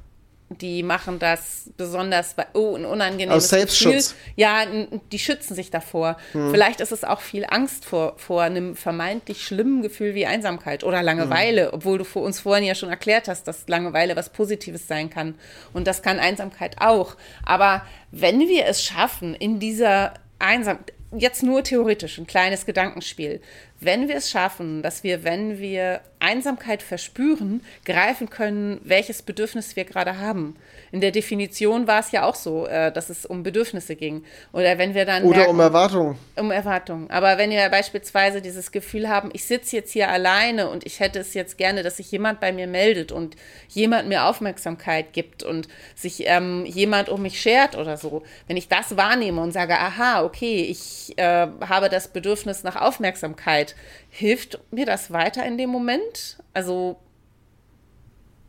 [0.61, 4.09] die machen das besonders, oh, ein unangenehmes Aus Selbstschutz.
[4.09, 4.33] Gefühl.
[4.35, 4.65] Ja,
[5.11, 6.17] die schützen sich davor.
[6.33, 6.51] Hm.
[6.51, 11.03] Vielleicht ist es auch viel Angst vor, vor einem vermeintlich schlimmen Gefühl wie Einsamkeit oder
[11.03, 11.73] Langeweile, hm.
[11.73, 15.35] obwohl du vor uns vorhin ja schon erklärt hast, dass Langeweile was Positives sein kann.
[15.73, 17.15] Und das kann Einsamkeit auch.
[17.45, 23.41] Aber wenn wir es schaffen, in dieser Einsamkeit, jetzt nur theoretisch, ein kleines Gedankenspiel,
[23.85, 29.83] wenn wir es schaffen, dass wir, wenn wir Einsamkeit verspüren, greifen können, welches Bedürfnis wir
[29.83, 30.55] gerade haben.
[30.91, 34.23] In der Definition war es ja auch so, äh, dass es um Bedürfnisse ging.
[34.53, 35.23] Oder wenn wir dann.
[35.23, 36.17] Oder merken, um Erwartungen.
[36.37, 37.09] Um Erwartungen.
[37.09, 41.19] Aber wenn wir beispielsweise dieses Gefühl haben, ich sitze jetzt hier alleine und ich hätte
[41.19, 43.35] es jetzt gerne, dass sich jemand bei mir meldet und
[43.67, 48.23] jemand mir Aufmerksamkeit gibt und sich ähm, jemand um mich schert oder so.
[48.47, 53.72] Wenn ich das wahrnehme und sage, aha, okay, ich äh, habe das Bedürfnis nach Aufmerksamkeit,
[54.09, 56.37] hilft mir das weiter in dem Moment?
[56.53, 56.99] Also,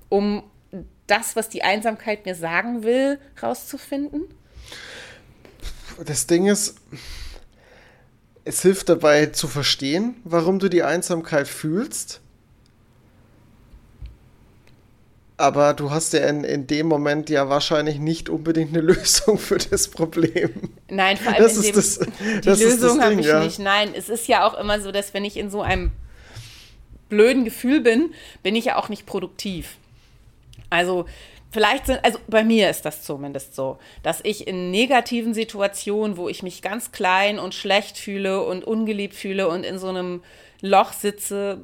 [0.08, 0.42] um
[1.06, 4.22] das, was die Einsamkeit mir sagen will, rauszufinden?
[6.04, 6.76] Das Ding ist,
[8.44, 12.20] es hilft dabei zu verstehen, warum du die Einsamkeit fühlst.
[15.36, 19.58] Aber du hast ja in, in dem Moment ja wahrscheinlich nicht unbedingt eine Lösung für
[19.58, 20.50] das Problem.
[20.88, 23.42] Nein, vor allem das in dem, das, die das Lösung habe ich ja.
[23.42, 23.58] nicht.
[23.58, 25.90] Nein, es ist ja auch immer so, dass wenn ich in so einem
[27.08, 28.12] blöden Gefühl bin,
[28.42, 29.76] bin ich ja auch nicht produktiv.
[30.70, 31.06] Also
[31.50, 36.28] vielleicht sind, also bei mir ist das zumindest so, dass ich in negativen Situationen, wo
[36.28, 40.22] ich mich ganz klein und schlecht fühle und ungeliebt fühle und in so einem
[40.60, 41.58] Loch sitze,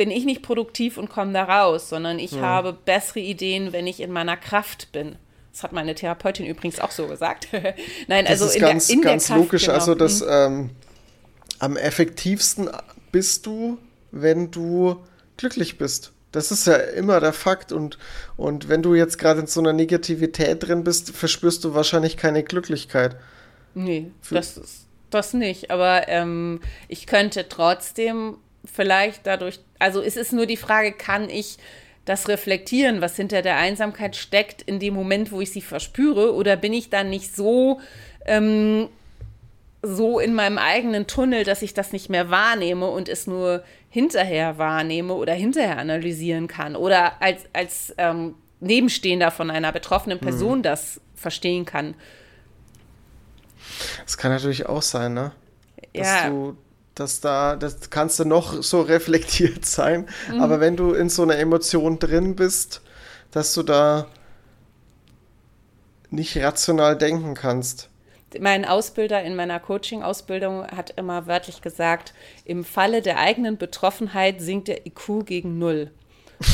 [0.00, 2.40] bin ich nicht produktiv und komme da raus, sondern ich ja.
[2.40, 5.16] habe bessere Ideen, wenn ich in meiner Kraft bin.
[5.52, 7.48] Das hat meine Therapeutin übrigens auch so gesagt.
[8.08, 9.64] Nein, das also ist in ganz, der, in ganz der Kraft, logisch.
[9.66, 9.74] Genau.
[9.74, 10.26] Also das mhm.
[10.30, 10.70] ähm,
[11.58, 12.70] am effektivsten
[13.12, 13.76] bist du,
[14.10, 14.96] wenn du
[15.36, 16.12] glücklich bist.
[16.32, 17.70] Das ist ja immer der Fakt.
[17.70, 17.98] Und,
[18.38, 22.42] und wenn du jetzt gerade in so einer Negativität drin bist, verspürst du wahrscheinlich keine
[22.42, 23.16] Glücklichkeit.
[23.74, 25.70] Nee, das, das nicht.
[25.70, 31.58] Aber ähm, ich könnte trotzdem vielleicht dadurch, also es ist nur die Frage, kann ich
[32.04, 36.56] das reflektieren, was hinter der Einsamkeit steckt, in dem Moment, wo ich sie verspüre, oder
[36.56, 37.80] bin ich dann nicht so
[38.26, 38.88] ähm,
[39.82, 44.58] so in meinem eigenen Tunnel, dass ich das nicht mehr wahrnehme und es nur hinterher
[44.58, 50.26] wahrnehme oder hinterher analysieren kann oder als, als ähm, Nebenstehender von einer betroffenen hm.
[50.26, 50.62] Person hm.
[50.62, 51.94] das verstehen kann.
[54.04, 55.32] Das kann natürlich auch sein, ne?
[55.94, 56.28] Dass ja.
[56.28, 56.56] du,
[57.00, 60.40] dass da, das kannst du noch so reflektiert sein, mhm.
[60.40, 62.82] aber wenn du in so einer Emotion drin bist,
[63.30, 64.06] dass du da
[66.10, 67.90] nicht rational denken kannst
[68.38, 74.68] mein Ausbilder in meiner Coaching-Ausbildung hat immer wörtlich gesagt, im Falle der eigenen Betroffenheit sinkt
[74.68, 75.90] der IQ gegen Null.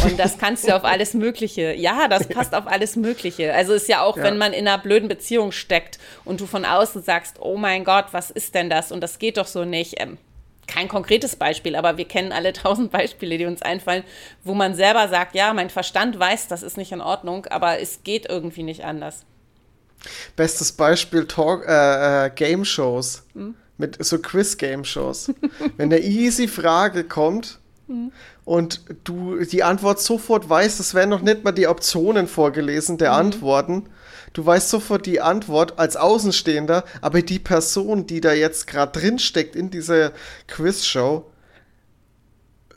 [0.05, 1.75] Und das kannst du auf alles Mögliche.
[1.75, 3.55] Ja, das passt auf alles Mögliche.
[3.55, 4.25] Also ist ja auch, ja.
[4.25, 8.07] wenn man in einer blöden Beziehung steckt und du von außen sagst, oh mein Gott,
[8.13, 8.91] was ist denn das?
[8.91, 10.01] Und das geht doch so nicht.
[10.01, 10.19] Ähm,
[10.67, 14.05] kein konkretes Beispiel, aber wir kennen alle tausend Beispiele, die uns einfallen,
[14.45, 18.03] wo man selber sagt, ja, mein Verstand weiß, das ist nicht in Ordnung, aber es
[18.03, 19.25] geht irgendwie nicht anders.
[20.37, 23.25] Bestes Beispiel Talk, äh, äh, Game Shows.
[23.35, 23.55] Hm?
[23.79, 25.33] Mit so Quiz-Game Shows.
[25.77, 27.59] Wenn eine easy Frage kommt
[27.89, 28.11] hm?
[28.45, 33.11] und du die Antwort sofort weißt, es werden noch nicht mal die Optionen vorgelesen der
[33.13, 33.27] hm.
[33.27, 33.89] Antworten.
[34.37, 39.19] Du weißt sofort die Antwort als Außenstehender, aber die Person, die da jetzt gerade drin
[39.19, 40.13] steckt in dieser
[40.47, 41.25] Quiz-Show,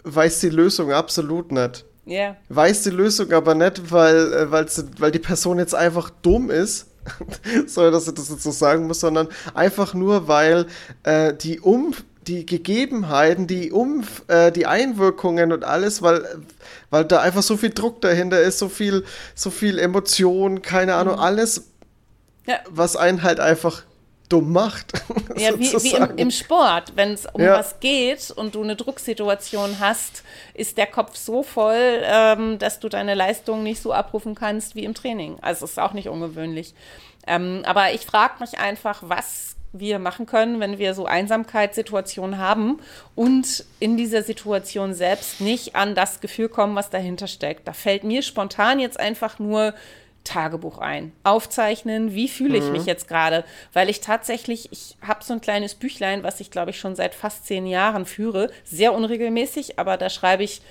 [0.04, 1.84] weiß die Lösung absolut nicht.
[2.08, 2.38] Yeah.
[2.48, 6.88] Weiß die Lösung aber nicht, weil, äh, weil die Person jetzt einfach dumm ist,
[7.68, 10.66] sorry, dass ich das jetzt so sagen muss, sondern einfach nur, weil
[11.04, 11.94] äh, die um
[12.28, 16.26] die Gegebenheiten, die um äh, die Einwirkungen und alles, weil
[16.90, 19.06] weil da einfach so viel Druck dahinter ist, so viel
[19.36, 21.22] so viel Emotion, keine Ahnung, mhm.
[21.22, 21.70] alles,
[22.46, 22.60] ja.
[22.70, 23.84] was einen halt einfach
[24.30, 24.94] dumm macht.
[25.38, 26.94] Ja, wie, wie im, im, Sport.
[26.96, 27.58] Wenn es um ja.
[27.58, 32.90] was geht und du eine Drucksituation hast, ist der Kopf so voll, ähm, dass du
[32.90, 35.38] deine Leistung nicht so abrufen kannst wie im Training.
[35.42, 36.74] Also es ist auch nicht ungewöhnlich.
[37.26, 42.80] Ähm, aber ich frage mich einfach, was wir machen können, wenn wir so Einsamkeitssituationen haben
[43.16, 47.68] und in dieser Situation selbst nicht an das Gefühl kommen, was dahinter steckt.
[47.68, 49.74] Da fällt mir spontan jetzt einfach nur
[50.24, 51.12] Tagebuch ein.
[51.24, 52.74] Aufzeichnen, wie fühle ich mhm.
[52.74, 53.46] mich jetzt gerade?
[53.74, 57.16] Weil ich tatsächlich, ich habe so ein kleines Büchlein, was ich glaube ich schon seit
[57.16, 58.52] fast zehn Jahren führe.
[58.64, 60.62] Sehr unregelmäßig, aber da schreibe ich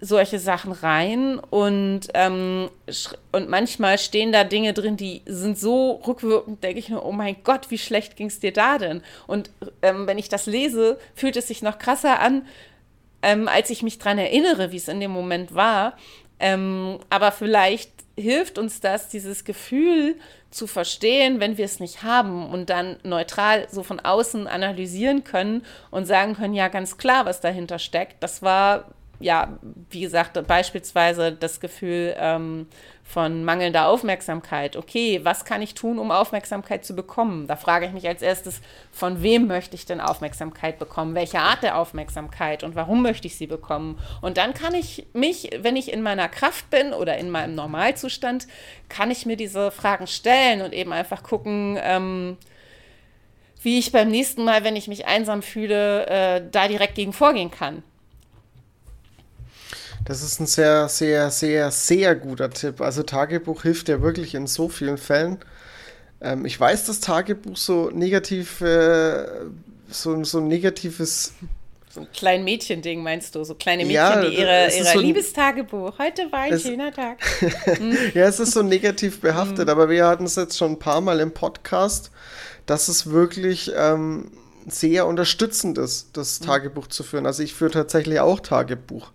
[0.00, 2.70] solche Sachen rein und, ähm,
[3.32, 7.36] und manchmal stehen da Dinge drin, die sind so rückwirkend, denke ich nur, oh mein
[7.44, 9.02] Gott, wie schlecht ging es dir da denn?
[9.26, 9.50] Und
[9.82, 12.46] ähm, wenn ich das lese, fühlt es sich noch krasser an,
[13.22, 15.96] ähm, als ich mich daran erinnere, wie es in dem Moment war.
[16.38, 20.16] Ähm, aber vielleicht hilft uns das, dieses Gefühl
[20.50, 25.64] zu verstehen, wenn wir es nicht haben und dann neutral so von außen analysieren können
[25.90, 28.22] und sagen können, ja, ganz klar, was dahinter steckt.
[28.22, 28.86] Das war
[29.20, 29.58] ja,
[29.90, 32.66] wie gesagt, beispielsweise das Gefühl ähm,
[33.04, 34.76] von mangelnder Aufmerksamkeit.
[34.76, 37.46] Okay, was kann ich tun, um Aufmerksamkeit zu bekommen?
[37.46, 38.62] Da frage ich mich als erstes,
[38.92, 41.14] von wem möchte ich denn Aufmerksamkeit bekommen?
[41.14, 43.98] Welche Art der Aufmerksamkeit und warum möchte ich sie bekommen?
[44.22, 48.46] Und dann kann ich mich, wenn ich in meiner Kraft bin oder in meinem Normalzustand,
[48.88, 52.38] kann ich mir diese Fragen stellen und eben einfach gucken, ähm,
[53.62, 57.50] wie ich beim nächsten Mal, wenn ich mich einsam fühle, äh, da direkt gegen vorgehen
[57.50, 57.82] kann.
[60.04, 62.80] Das ist ein sehr, sehr, sehr, sehr guter Tipp.
[62.80, 65.38] Also Tagebuch hilft ja wirklich in so vielen Fällen.
[66.20, 69.26] Ähm, ich weiß, dass Tagebuch so negativ, äh,
[69.88, 71.34] so, so ein negatives
[71.92, 73.42] so ein kleines Mädchen-Ding meinst du?
[73.42, 75.98] So kleine Mädchen, ja, die ihre, ihre so Liebestagebuch.
[75.98, 77.18] Heute war ein es, schöner Tag.
[77.64, 77.96] Hm?
[78.14, 79.68] ja, es ist so negativ behaftet, hm.
[79.68, 82.12] aber wir hatten es jetzt schon ein paar Mal im Podcast,
[82.66, 84.30] dass es wirklich ähm,
[84.68, 86.46] sehr unterstützend ist, das hm.
[86.46, 87.26] Tagebuch zu führen.
[87.26, 89.10] Also ich führe tatsächlich auch Tagebuch.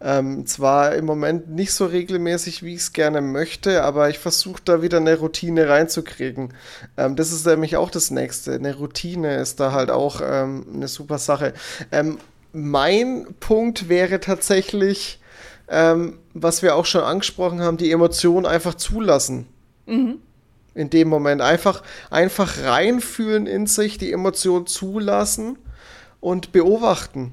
[0.00, 4.60] Ähm, zwar im Moment nicht so regelmäßig, wie ich es gerne möchte, aber ich versuche
[4.64, 6.52] da wieder eine Routine reinzukriegen.
[6.96, 8.52] Ähm, das ist nämlich auch das Nächste.
[8.52, 11.54] Eine Routine ist da halt auch ähm, eine super Sache.
[11.92, 12.18] Ähm,
[12.52, 15.20] mein Punkt wäre tatsächlich,
[15.68, 19.46] ähm, was wir auch schon angesprochen haben, die Emotionen einfach zulassen.
[19.86, 20.18] Mhm
[20.76, 21.40] in dem Moment.
[21.40, 25.58] Einfach, einfach reinfühlen in sich, die Emotion zulassen
[26.20, 27.32] und beobachten.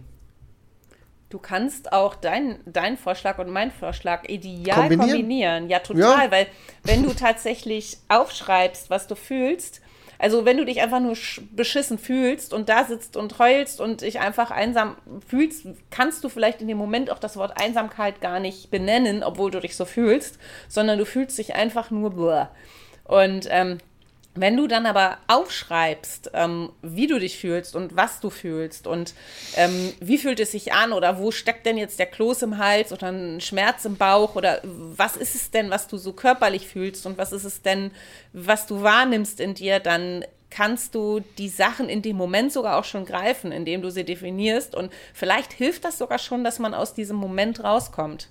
[1.34, 5.09] Du kannst auch deinen dein Vorschlag und meinen Vorschlag ideal kombinieren.
[5.09, 5.67] kombinieren.
[5.67, 6.31] Ja, total, ja.
[6.31, 6.45] weil
[6.84, 9.81] wenn du tatsächlich aufschreibst, was du fühlst,
[10.19, 11.17] also wenn du dich einfach nur
[11.49, 14.95] beschissen fühlst und da sitzt und heulst und dich einfach einsam
[15.27, 19.49] fühlst, kannst du vielleicht in dem Moment auch das Wort Einsamkeit gar nicht benennen, obwohl
[19.49, 22.45] du dich so fühlst, sondern du fühlst dich einfach nur bläh.
[23.05, 23.79] Und ähm,
[24.36, 29.13] wenn du dann aber aufschreibst, ähm, wie du dich fühlst und was du fühlst und
[29.55, 32.91] ähm, wie fühlt es sich an oder wo steckt denn jetzt der Kloß im Hals
[32.91, 37.05] oder ein Schmerz im Bauch oder was ist es denn, was du so körperlich fühlst
[37.05, 37.91] und was ist es denn,
[38.34, 42.84] was du wahrnimmst in dir, dann kannst du die Sachen in dem Moment sogar auch
[42.84, 46.93] schon greifen, indem du sie definierst und vielleicht hilft das sogar schon, dass man aus
[46.93, 48.29] diesem Moment rauskommt.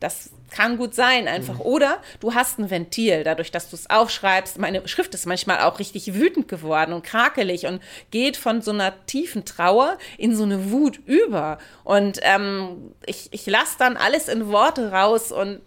[0.00, 1.54] Das kann gut sein, einfach.
[1.54, 1.60] Mhm.
[1.60, 4.58] Oder du hast ein Ventil, dadurch, dass du es aufschreibst.
[4.58, 8.94] Meine Schrift ist manchmal auch richtig wütend geworden und krakelig und geht von so einer
[9.06, 11.58] tiefen Trauer in so eine Wut über.
[11.84, 15.60] Und ähm, ich, ich lasse dann alles in Worte raus und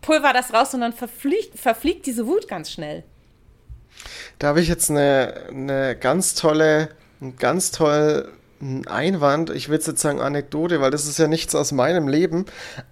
[0.00, 3.04] pulver das raus und dann verfliegt, verfliegt diese Wut ganz schnell.
[4.38, 9.50] Da habe ich jetzt eine, eine ganz tolle, einen ganz toll ein Einwand.
[9.50, 12.46] Ich will jetzt sagen Anekdote, weil das ist ja nichts aus meinem Leben.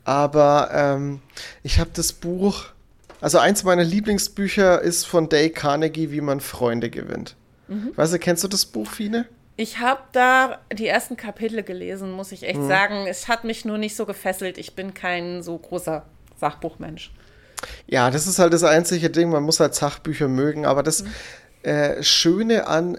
[0.05, 1.21] Aber ähm,
[1.63, 2.67] ich habe das Buch,
[3.21, 7.37] also eins meiner Lieblingsbücher ist von Dale Carnegie, wie man Freunde gewinnt.
[7.69, 7.93] Mhm.
[7.97, 9.27] Weißt du, kennst du das Buch, Fine?
[9.57, 12.69] Ich habe da die ersten Kapitel gelesen, muss ich echt mhm.
[12.69, 13.07] sagen.
[13.09, 14.57] Es hat mich nur nicht so gefesselt.
[14.57, 16.05] Ich bin kein so großer
[16.39, 17.11] Sachbuchmensch.
[17.89, 19.31] Ja, das ist halt das einzige Ding.
[19.31, 20.65] Man muss halt Sachbücher mögen.
[20.65, 21.09] Aber das mhm.
[21.65, 22.99] äh, Schöne an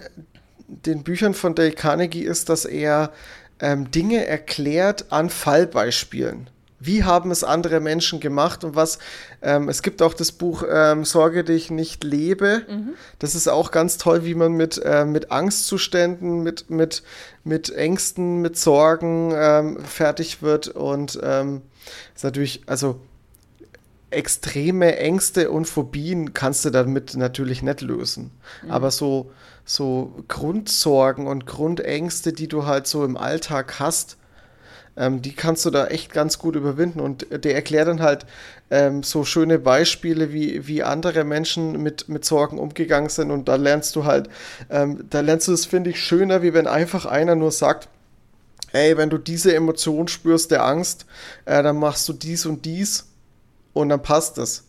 [0.86, 3.12] den Büchern von Dale Carnegie ist, dass er
[3.60, 6.48] ähm, Dinge erklärt an Fallbeispielen
[6.80, 8.98] wie haben es andere Menschen gemacht und was,
[9.42, 12.62] ähm, es gibt auch das Buch ähm, Sorge dich nicht lebe.
[12.66, 12.94] Mhm.
[13.18, 17.02] Das ist auch ganz toll, wie man mit, äh, mit Angstzuständen, mit, mit,
[17.44, 21.62] mit Ängsten, mit Sorgen ähm, fertig wird und ähm,
[22.14, 22.98] ist natürlich, also
[24.10, 28.32] extreme Ängste und Phobien kannst du damit natürlich nicht lösen.
[28.62, 28.70] Mhm.
[28.70, 29.30] Aber so,
[29.64, 34.16] so Grundsorgen und Grundängste, die du halt so im Alltag hast,
[34.96, 37.00] ähm, die kannst du da echt ganz gut überwinden.
[37.00, 38.26] Und der erklärt dann halt
[38.70, 43.30] ähm, so schöne Beispiele, wie, wie andere Menschen mit, mit Sorgen umgegangen sind.
[43.30, 44.28] Und da lernst du halt,
[44.70, 47.88] ähm, da lernst du es, finde ich, schöner, wie wenn einfach einer nur sagt,
[48.72, 51.06] ey, wenn du diese Emotion spürst der Angst,
[51.44, 53.09] äh, dann machst du dies und dies
[53.72, 54.64] und dann passt das.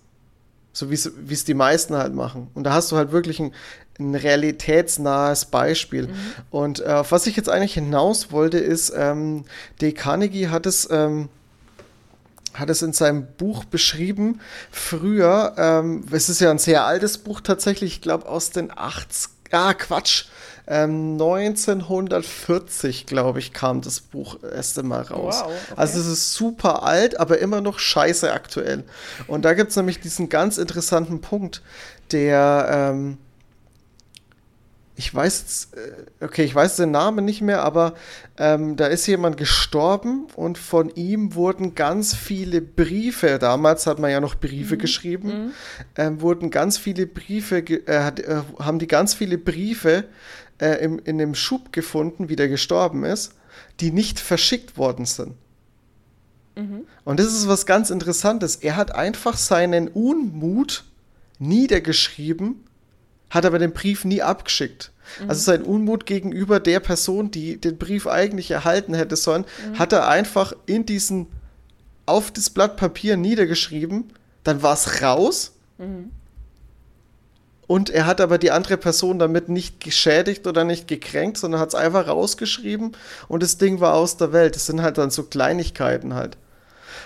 [0.74, 2.50] So wie es die meisten halt machen.
[2.54, 3.54] Und da hast du halt wirklich ein,
[4.00, 6.08] ein realitätsnahes Beispiel.
[6.08, 6.16] Mhm.
[6.50, 9.44] Und äh, auf was ich jetzt eigentlich hinaus wollte, ist, ähm,
[9.82, 9.92] D.
[9.92, 11.28] Carnegie hat es, ähm,
[12.54, 14.40] hat es in seinem Buch beschrieben,
[14.72, 19.32] früher, ähm, es ist ja ein sehr altes Buch tatsächlich, ich glaube aus den 80
[19.52, 20.26] Ah, Quatsch.
[20.68, 25.42] 1940, ähm, glaube ich, kam das Buch erst einmal raus.
[25.44, 25.74] Wow, okay.
[25.76, 28.84] Also es ist super alt, aber immer noch scheiße aktuell.
[29.28, 31.62] Und da gibt es nämlich diesen ganz interessanten Punkt,
[32.12, 33.18] der, ähm,
[34.96, 37.96] ich weiß äh, okay, ich weiß den Namen nicht mehr, aber
[38.38, 44.12] ähm, da ist jemand gestorben und von ihm wurden ganz viele Briefe, damals hat man
[44.12, 44.80] ja noch Briefe mhm.
[44.80, 45.52] geschrieben, mhm.
[45.96, 50.06] Ähm, wurden ganz viele Briefe, äh, äh, haben die ganz viele Briefe
[50.62, 53.34] äh, im, in dem Schub gefunden, wie der gestorben ist,
[53.80, 55.34] die nicht verschickt worden sind.
[56.56, 56.86] Mhm.
[57.04, 58.56] Und das ist was ganz Interessantes.
[58.58, 60.86] Er hat einfach seinen Unmut
[61.40, 62.64] niedergeschrieben
[63.32, 64.92] hat aber den Brief nie abgeschickt.
[65.20, 65.30] Mhm.
[65.30, 69.80] Also sein Unmut gegenüber der Person, die den Brief eigentlich erhalten hätte sollen, mhm.
[69.80, 71.28] hat er einfach in diesen
[72.06, 74.12] auf das Blatt Papier niedergeschrieben.
[74.44, 75.54] Dann war es raus.
[75.78, 76.12] Mhm.
[77.72, 81.70] Und er hat aber die andere Person damit nicht geschädigt oder nicht gekränkt, sondern hat
[81.70, 82.98] es einfach rausgeschrieben
[83.30, 84.58] und das Ding war aus der Welt.
[84.58, 86.36] Das sind halt dann so Kleinigkeiten halt.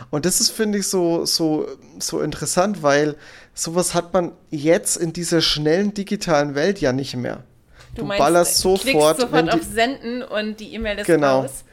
[0.09, 1.67] Und das ist, finde ich, so, so,
[1.99, 3.13] so interessant, weil
[3.53, 7.43] sowas hat man jetzt in dieser schnellen digitalen Welt ja nicht mehr.
[7.93, 9.21] Du, du meinst, ballerst sofort.
[9.21, 11.41] sofort auf Senden und die E-Mail ist genau.
[11.41, 11.63] raus.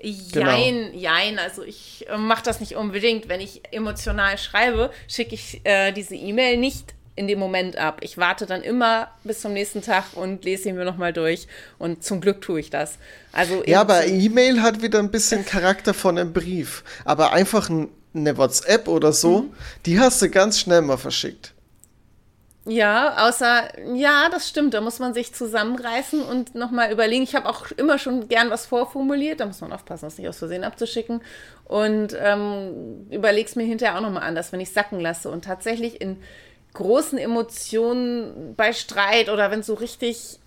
[0.00, 0.96] Jein, genau.
[0.96, 1.38] jein.
[1.38, 3.28] Also ich äh, mache das nicht unbedingt.
[3.28, 7.98] Wenn ich emotional schreibe, schicke ich äh, diese E-Mail nicht in dem Moment ab.
[8.00, 11.48] Ich warte dann immer bis zum nächsten Tag und lese ihn mir nochmal durch.
[11.78, 12.94] Und zum Glück tue ich das.
[13.30, 16.82] Also ja, aber E-Mail hat wieder ein bisschen Charakter von einem Brief.
[17.04, 19.52] Aber einfach ein, eine WhatsApp oder so, mhm.
[19.84, 21.52] die hast du ganz schnell mal verschickt.
[22.64, 27.22] Ja, außer, ja, das stimmt, da muss man sich zusammenreißen und nochmal überlegen.
[27.22, 30.38] Ich habe auch immer schon gern was vorformuliert, da muss man aufpassen, das nicht aus
[30.38, 31.20] Versehen abzuschicken.
[31.66, 35.28] Und ähm, überleg's mir hinterher auch nochmal anders, wenn ich sacken lasse.
[35.30, 36.22] Und tatsächlich in
[36.74, 40.38] großen Emotionen bei Streit oder wenn so richtig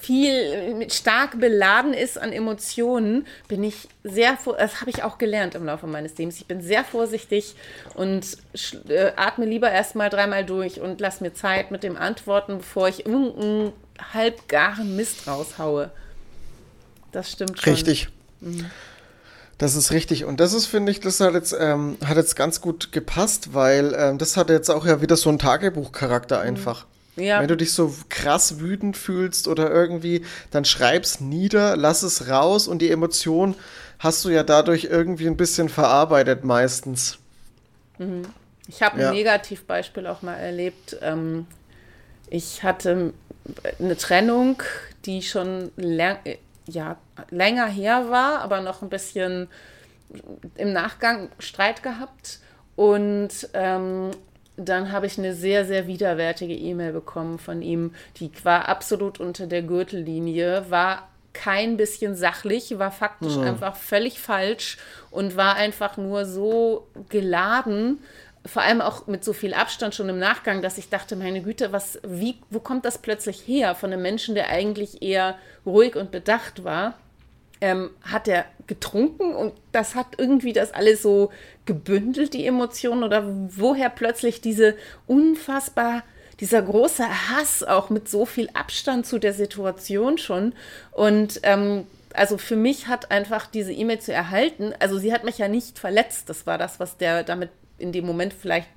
[0.00, 5.66] viel stark beladen ist an Emotionen, bin ich sehr, das habe ich auch gelernt im
[5.66, 6.38] Laufe meines Lebens.
[6.38, 7.54] Ich bin sehr vorsichtig
[7.94, 8.38] und
[8.88, 13.04] äh, atme lieber erstmal dreimal durch und lass mir Zeit mit dem Antworten, bevor ich
[13.04, 13.72] irgendeinen
[14.14, 15.90] halbgaren Mist raushaue.
[17.12, 17.74] Das stimmt schon.
[17.74, 18.08] Richtig.
[18.40, 18.70] Mhm.
[19.58, 20.24] Das ist richtig.
[20.24, 23.94] Und das ist, finde ich, das hat jetzt, ähm, hat jetzt ganz gut gepasst, weil
[23.96, 26.48] ähm, das hat jetzt auch ja wieder so einen Tagebuchcharakter mhm.
[26.48, 26.86] einfach.
[27.16, 27.40] Ja.
[27.40, 32.66] Wenn du dich so krass wütend fühlst oder irgendwie, dann schreib's nieder, lass es raus
[32.66, 33.54] und die Emotion
[34.00, 37.18] hast du ja dadurch irgendwie ein bisschen verarbeitet meistens.
[37.98, 38.22] Mhm.
[38.66, 39.12] Ich habe ein ja.
[39.12, 40.96] Negativbeispiel auch mal erlebt.
[41.02, 41.46] Ähm,
[42.30, 43.12] ich hatte
[43.78, 44.62] eine Trennung,
[45.04, 46.18] die schon lang,
[46.66, 46.96] ja,
[47.30, 49.48] länger her war, aber noch ein bisschen
[50.56, 52.40] im Nachgang Streit gehabt.
[52.76, 54.10] Und ähm,
[54.56, 57.94] dann habe ich eine sehr, sehr widerwärtige E-Mail bekommen von ihm.
[58.16, 63.42] Die war absolut unter der Gürtellinie, war kein bisschen sachlich, war faktisch mhm.
[63.42, 64.78] einfach völlig falsch
[65.10, 67.98] und war einfach nur so geladen,
[68.46, 71.72] vor allem auch mit so viel Abstand schon im Nachgang, dass ich dachte, meine Güte,
[71.72, 76.10] was, wie, wo kommt das plötzlich her von einem Menschen, der eigentlich eher ruhig und
[76.10, 76.94] bedacht war?
[77.64, 81.30] ähm, hat er getrunken und das hat irgendwie das alles so
[81.64, 83.02] gebündelt, die Emotionen?
[83.02, 84.76] Oder woher plötzlich diese
[85.06, 86.02] unfassbar,
[86.40, 90.52] dieser große Hass auch mit so viel Abstand zu der Situation schon?
[90.92, 95.38] Und ähm, also für mich hat einfach diese E-Mail zu erhalten, also sie hat mich
[95.38, 97.48] ja nicht verletzt, das war das, was der damit
[97.78, 98.68] in dem Moment vielleicht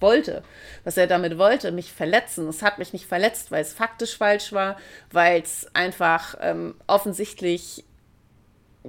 [0.00, 0.42] wollte,
[0.84, 2.48] was er damit wollte, mich verletzen.
[2.48, 4.76] Es hat mich nicht verletzt, weil es faktisch falsch war,
[5.10, 7.84] weil es einfach ähm, offensichtlich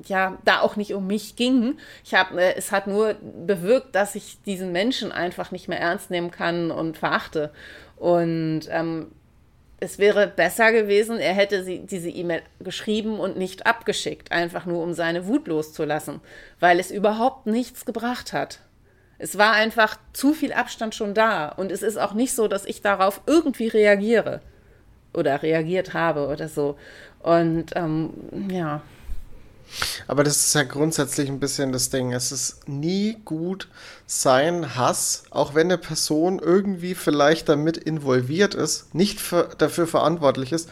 [0.05, 1.77] ja, da auch nicht um mich ging.
[2.03, 6.09] Ich habe, äh, es hat nur bewirkt, dass ich diesen Menschen einfach nicht mehr ernst
[6.09, 7.51] nehmen kann und verachte.
[7.95, 9.11] Und ähm,
[9.79, 14.81] es wäre besser gewesen, er hätte sie, diese E-Mail geschrieben und nicht abgeschickt, einfach nur
[14.81, 16.21] um seine Wut loszulassen,
[16.59, 18.59] weil es überhaupt nichts gebracht hat.
[19.23, 22.65] Es war einfach zu viel Abstand schon da und es ist auch nicht so, dass
[22.65, 24.41] ich darauf irgendwie reagiere
[25.13, 26.77] oder reagiert habe oder so.
[27.19, 28.09] Und ähm,
[28.51, 28.81] ja.
[30.09, 32.11] Aber das ist ja grundsätzlich ein bisschen das Ding.
[32.11, 33.69] Es ist nie gut,
[34.05, 40.51] sein Hass, auch wenn eine Person irgendwie vielleicht damit involviert ist, nicht für, dafür verantwortlich
[40.51, 40.67] ist,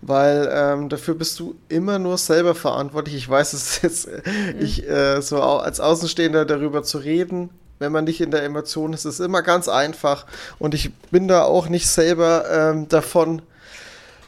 [0.00, 3.14] weil ähm, dafür bist du immer nur selber verantwortlich.
[3.14, 4.54] Ich weiß, es jetzt, mhm.
[4.58, 9.04] ich äh, so als Außenstehender darüber zu reden, wenn man nicht in der Emotion ist,
[9.04, 10.26] ist immer ganz einfach.
[10.60, 13.42] Und ich bin da auch nicht selber ähm, davon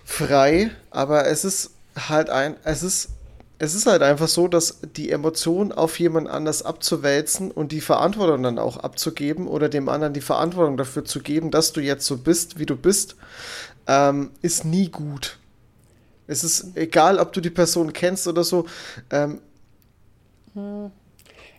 [0.05, 1.71] frei, aber es ist
[2.09, 3.11] halt ein, es ist
[3.59, 8.43] es ist halt einfach so, dass die Emotion auf jemand anders abzuwälzen und die Verantwortung
[8.43, 12.17] dann auch abzugeben oder dem anderen die Verantwortung dafür zu geben, dass du jetzt so
[12.17, 13.15] bist, wie du bist,
[13.87, 15.39] ähm, ist nie gut.
[16.27, 18.67] Es ist egal, ob du die Person kennst oder so.
[19.11, 19.41] Ähm,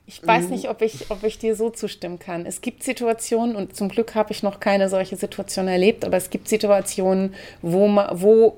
[0.06, 2.46] ich weiß nicht, ob ich, ob ich dir so zustimmen kann.
[2.46, 6.30] Es gibt Situationen, und zum Glück habe ich noch keine solche Situation erlebt, aber es
[6.30, 8.58] gibt Situationen, wo, wo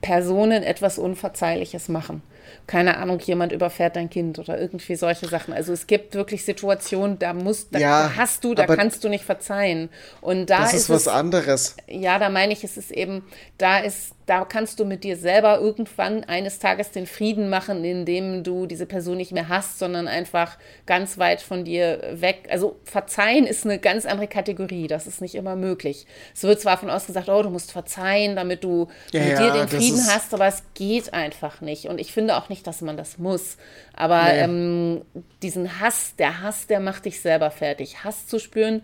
[0.00, 2.22] Personen etwas Unverzeihliches machen
[2.66, 5.52] keine Ahnung, jemand überfährt dein Kind oder irgendwie solche Sachen.
[5.52, 9.08] Also es gibt wirklich Situationen, da musst, da, ja, da hast du, da kannst du
[9.08, 9.90] nicht verzeihen.
[10.20, 11.76] Und da das ist, ist was es, anderes.
[11.88, 13.22] Ja, da meine ich, es ist eben,
[13.58, 18.42] da ist da kannst du mit dir selber irgendwann eines Tages den Frieden machen, indem
[18.42, 20.56] du diese Person nicht mehr hast, sondern einfach
[20.86, 22.48] ganz weit von dir weg.
[22.50, 24.86] Also verzeihen ist eine ganz andere Kategorie.
[24.86, 26.06] Das ist nicht immer möglich.
[26.34, 29.52] Es wird zwar von aus gesagt, oh, du musst verzeihen, damit du ja, mit dir
[29.52, 31.86] den Frieden hast, aber es geht einfach nicht.
[31.86, 33.58] Und ich finde auch nicht, dass man das muss.
[33.92, 34.40] Aber nee.
[34.40, 35.02] ähm,
[35.42, 38.04] diesen Hass, der Hass, der macht dich selber fertig.
[38.04, 38.82] Hass zu spüren,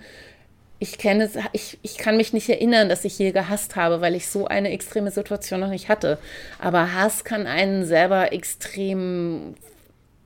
[0.82, 4.28] ich kenne, ich, ich kann mich nicht erinnern, dass ich je gehasst habe, weil ich
[4.28, 6.18] so eine extreme Situation noch nicht hatte.
[6.58, 9.54] Aber Hass kann einen selber extrem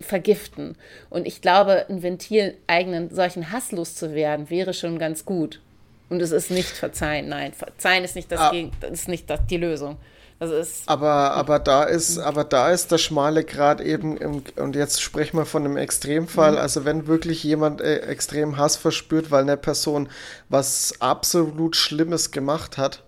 [0.01, 0.77] vergiften.
[1.11, 5.61] Und ich glaube, ein Ventil, eigenen solchen Hass loszuwerden, wäre schon ganz gut.
[6.09, 8.55] Und es ist nicht verzeihen, nein, verzeihen ist nicht das, ah.
[8.81, 9.97] das ist nicht das, die Lösung.
[10.41, 14.75] Das ist aber, aber da ist, aber da ist der schmale Grad eben, im, und
[14.75, 16.59] jetzt sprechen wir von einem Extremfall, mhm.
[16.59, 20.09] also wenn wirklich jemand äh, extrem Hass verspürt, weil eine Person
[20.49, 23.05] was absolut Schlimmes gemacht hat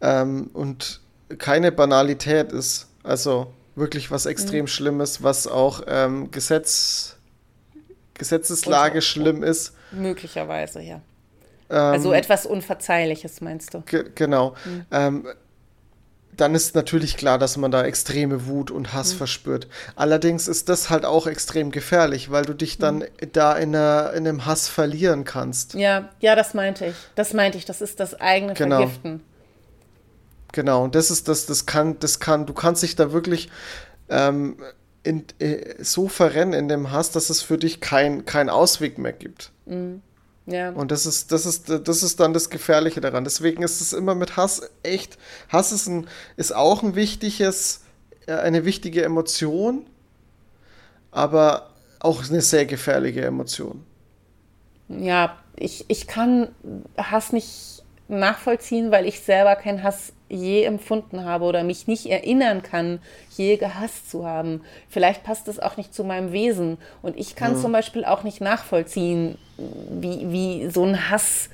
[0.00, 1.00] ähm, und
[1.38, 4.68] keine Banalität ist, also wirklich was extrem mhm.
[4.68, 7.16] Schlimmes, was auch ähm, Gesetz,
[8.14, 9.74] Gesetzeslage und, schlimm ist.
[9.92, 11.00] Möglicherweise, ja.
[11.68, 13.84] also ähm, etwas Unverzeihliches, meinst du?
[14.16, 14.56] genau.
[14.90, 15.28] Mhm.
[16.40, 19.18] Dann ist natürlich klar, dass man da extreme Wut und Hass mhm.
[19.18, 19.68] verspürt.
[19.94, 23.04] Allerdings ist das halt auch extrem gefährlich, weil du dich dann mhm.
[23.32, 25.74] da in, einer, in, einem Hass verlieren kannst.
[25.74, 26.94] Ja, ja, das meinte ich.
[27.14, 27.66] Das meinte ich.
[27.66, 28.78] Das ist das eigene genau.
[28.78, 29.22] Vergiften.
[30.52, 33.50] Genau, und das ist das, das kann, das kann, du kannst dich da wirklich
[34.08, 34.56] ähm,
[35.02, 39.12] in, äh, so verrennen in dem Hass, dass es für dich keinen kein Ausweg mehr
[39.12, 39.52] gibt.
[39.66, 40.00] Mhm.
[40.50, 40.70] Ja.
[40.70, 43.24] Und das ist, das ist, das ist dann das Gefährliche daran.
[43.24, 45.16] Deswegen ist es immer mit Hass echt.
[45.48, 47.82] Hass ist, ein, ist auch ein wichtiges,
[48.26, 49.86] äh, eine wichtige Emotion,
[51.12, 51.70] aber
[52.00, 53.84] auch eine sehr gefährliche Emotion.
[54.88, 56.48] Ja, ich, ich kann
[56.96, 62.62] Hass nicht nachvollziehen, weil ich selber keinen Hass je empfunden habe oder mich nicht erinnern
[62.62, 63.00] kann,
[63.36, 64.62] je gehasst zu haben.
[64.88, 66.78] Vielleicht passt es auch nicht zu meinem Wesen.
[67.02, 67.60] Und ich kann mhm.
[67.60, 71.50] zum Beispiel auch nicht nachvollziehen, wie, wie so ein Hass,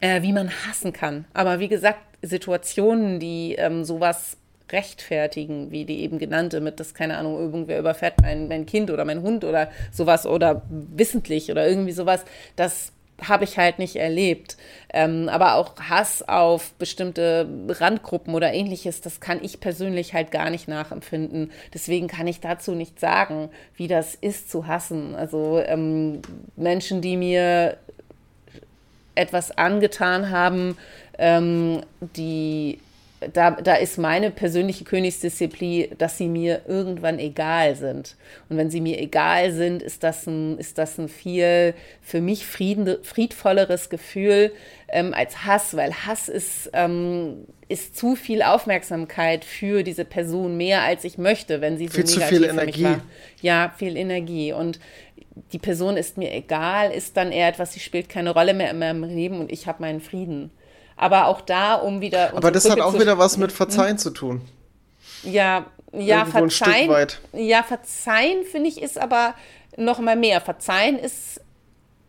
[0.00, 1.26] äh, wie man hassen kann.
[1.34, 4.38] Aber wie gesagt, Situationen, die ähm, sowas
[4.72, 9.04] rechtfertigen, wie die eben genannte, mit, dass, keine Ahnung, irgendwer überfährt mein, mein Kind oder
[9.04, 12.24] mein Hund oder sowas oder wissentlich oder irgendwie sowas,
[12.56, 12.92] das
[13.26, 14.56] habe ich halt nicht erlebt.
[14.92, 20.50] Ähm, aber auch Hass auf bestimmte Randgruppen oder ähnliches, das kann ich persönlich halt gar
[20.50, 21.50] nicht nachempfinden.
[21.74, 25.14] Deswegen kann ich dazu nicht sagen, wie das ist zu hassen.
[25.14, 26.22] Also ähm,
[26.56, 27.76] Menschen, die mir
[29.14, 30.78] etwas angetan haben,
[31.18, 32.78] ähm, die
[33.32, 38.16] da, da ist meine persönliche Königsdisziplin, dass sie mir irgendwann egal sind.
[38.48, 42.46] Und wenn sie mir egal sind, ist das ein, ist das ein viel für mich
[42.46, 44.52] frieden, friedvolleres Gefühl
[44.88, 50.82] ähm, als Hass, weil Hass ist, ähm, ist zu viel Aufmerksamkeit für diese Person, mehr
[50.82, 52.84] als ich möchte, wenn sie so viel zu viel Energie.
[52.84, 53.02] War.
[53.42, 54.52] Ja, viel Energie.
[54.52, 54.78] Und
[55.52, 58.78] die Person ist mir egal, ist dann eher etwas, sie spielt keine Rolle mehr in
[58.78, 60.50] meinem Leben und ich habe meinen Frieden.
[60.98, 62.34] Aber auch da, um wieder.
[62.34, 64.42] Aber das Brücke hat auch wieder was mit Verzeihen zu tun.
[65.22, 67.06] Ja, ja, Irgendwo verzeihen.
[67.32, 69.34] Ja, verzeihen finde ich ist aber
[69.76, 70.40] noch mal mehr.
[70.40, 71.40] Verzeihen ist,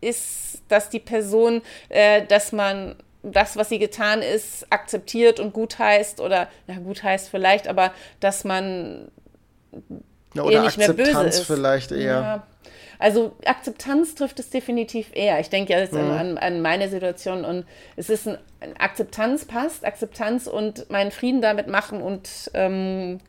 [0.00, 5.78] ist, dass die Person, äh, dass man das, was sie getan ist, akzeptiert und gut
[5.78, 9.10] heißt oder ja gut heißt vielleicht, aber dass man
[10.34, 11.46] ja, oder nicht Akzeptanz mehr böse ist.
[11.46, 12.02] vielleicht eher.
[12.02, 12.46] Ja.
[13.00, 15.40] Also Akzeptanz trifft es definitiv eher.
[15.40, 16.10] Ich denke jetzt mhm.
[16.10, 17.64] an, an, meine Situation und
[17.96, 18.38] es ist ein,
[18.78, 23.20] Akzeptanz passt, Akzeptanz und meinen Frieden damit machen und ähm,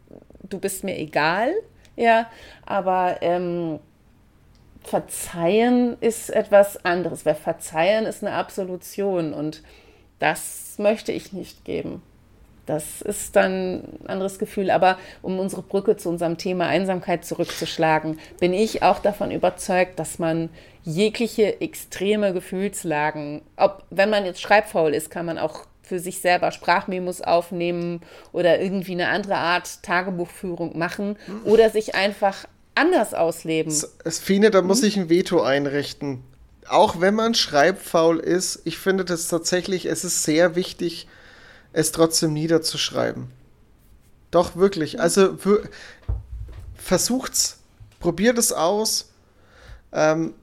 [0.44, 1.54] du bist mir egal,
[1.96, 2.30] ja,
[2.66, 3.80] aber ähm,
[4.84, 9.64] Verzeihen ist etwas anderes, weil Verzeihen ist eine Absolution und
[10.20, 12.02] das möchte ich nicht geben.
[12.66, 14.70] Das ist dann ein anderes Gefühl.
[14.70, 20.20] Aber um unsere Brücke zu unserem Thema Einsamkeit zurückzuschlagen, bin ich auch davon überzeugt, dass
[20.20, 20.50] man
[20.84, 26.52] jegliche extreme Gefühlslagen, ob wenn man jetzt schreibfaul ist, kann man auch für sich selber
[26.52, 28.02] Sprachmemos aufnehmen
[28.32, 32.46] oder irgendwie eine andere Art Tagebuchführung machen oder sich einfach
[32.76, 33.74] anders ausleben.
[34.06, 34.88] Es, Fine, da muss mhm.
[34.88, 36.24] ich ein Veto einrichten.
[36.70, 41.08] Auch wenn man schreibfaul ist, ich finde das tatsächlich, es ist sehr wichtig,
[41.74, 43.28] es trotzdem niederzuschreiben.
[44.32, 45.00] Doch, wirklich.
[45.00, 45.38] Also
[46.76, 47.58] versucht's.
[48.00, 49.12] Probiert es aus.
[49.94, 50.34] Ähm,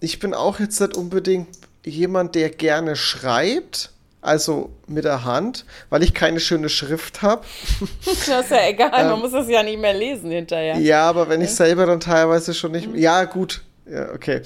[0.00, 1.48] ich bin auch jetzt nicht unbedingt
[1.84, 3.90] jemand, der gerne schreibt.
[4.20, 7.44] Also mit der Hand, weil ich keine schöne Schrift habe.
[8.04, 10.76] Das ist ja egal, ähm, man muss das ja nicht mehr lesen hinterher.
[10.76, 12.88] Ja, aber wenn ich selber dann teilweise schon nicht.
[12.88, 12.96] Mhm.
[12.96, 13.62] Ja, gut.
[13.86, 14.42] Ja, okay.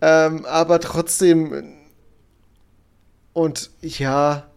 [0.00, 1.76] Ähm, aber trotzdem.
[3.32, 4.50] Und ja,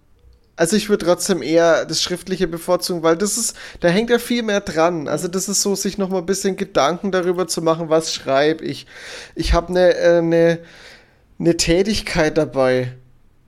[0.56, 4.42] also ich würde trotzdem eher das Schriftliche bevorzugen, weil das ist, da hängt ja viel
[4.42, 5.08] mehr dran.
[5.08, 8.64] Also das ist so, sich noch mal ein bisschen Gedanken darüber zu machen, was schreibe
[8.64, 8.88] ich.
[9.36, 10.60] Ich habe eine, äh, eine,
[11.40, 12.94] eine Tätigkeit dabei.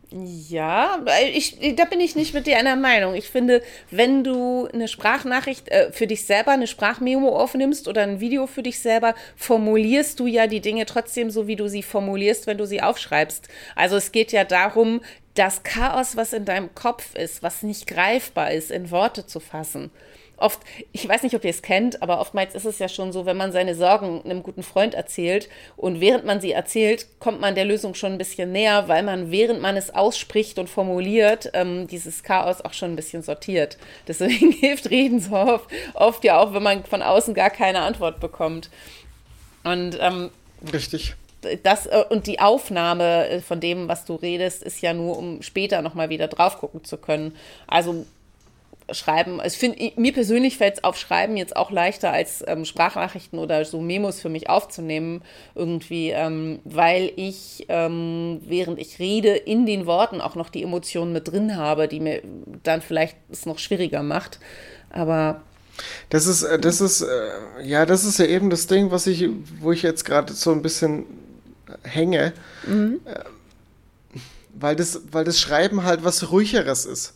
[0.10, 1.04] Ja,
[1.34, 3.14] ich, da bin ich nicht mit dir einer Meinung.
[3.14, 8.22] Ich finde, wenn du eine Sprachnachricht äh, für dich selber, eine Sprachmemo aufnimmst oder ein
[8.22, 12.48] Video für dich selber, formulierst du ja die Dinge trotzdem so, wie du sie formulierst,
[12.48, 13.50] wenn du sie aufschreibst.
[13.76, 15.02] Also es geht ja darum,
[15.34, 19.92] das Chaos, was in deinem Kopf ist, was nicht greifbar ist, in Worte zu fassen
[20.38, 20.60] oft,
[20.92, 23.38] ich weiß nicht, ob ihr es kennt, aber oftmals ist es ja schon so, wenn
[23.38, 27.66] man seine Sorgen einem guten Freund erzählt und während man sie erzählt, kommt man der
[27.66, 32.24] Lösung schon ein bisschen näher, weil man, während man es ausspricht und formuliert, ähm, dieses
[32.24, 33.78] Chaos auch schon ein bisschen sortiert.
[34.08, 38.20] Deswegen hilft Reden so oft, oft ja auch, wenn man von außen gar keine Antwort
[38.20, 38.70] bekommt.
[39.64, 40.32] Und ähm,
[40.72, 41.16] Richtig
[41.64, 45.42] das äh, und die Aufnahme äh, von dem, was du redest, ist ja nur, um
[45.42, 47.36] später nochmal wieder drauf gucken zu können.
[47.68, 48.06] Also
[48.92, 53.38] Schreiben, also ich mir persönlich fällt es auf Schreiben jetzt auch leichter als ähm, Sprachnachrichten
[53.38, 55.22] oder so Memos für mich aufzunehmen,
[55.56, 61.12] irgendwie, ähm, weil ich, ähm, während ich rede, in den Worten auch noch die Emotionen
[61.12, 62.22] mit drin habe, die mir
[62.64, 64.40] dann vielleicht es noch schwieriger macht.
[64.90, 65.42] Aber
[66.10, 69.30] das ist, äh, das ist, äh, ja, das ist ja eben das Ding, was ich,
[69.60, 71.06] wo ich jetzt gerade so ein bisschen
[71.84, 72.34] hänge.
[72.66, 73.02] Mhm.
[73.06, 73.20] Äh,
[74.60, 77.14] weil das, weil das Schreiben halt was ruhigeres ist.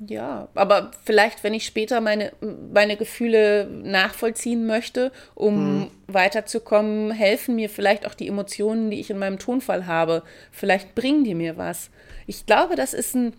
[0.00, 2.32] Ja, aber vielleicht, wenn ich später meine,
[2.72, 5.90] meine Gefühle nachvollziehen möchte, um hm.
[6.08, 10.22] weiterzukommen, helfen mir vielleicht auch die Emotionen, die ich in meinem Tonfall habe.
[10.50, 11.90] Vielleicht bringen die mir was.
[12.26, 13.34] Ich glaube, das ist ein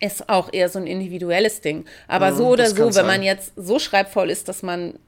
[0.00, 1.84] ist auch eher so ein individuelles Ding.
[2.08, 3.06] Aber hm, so oder so, wenn sein.
[3.06, 4.98] man jetzt so schreibvoll ist, dass man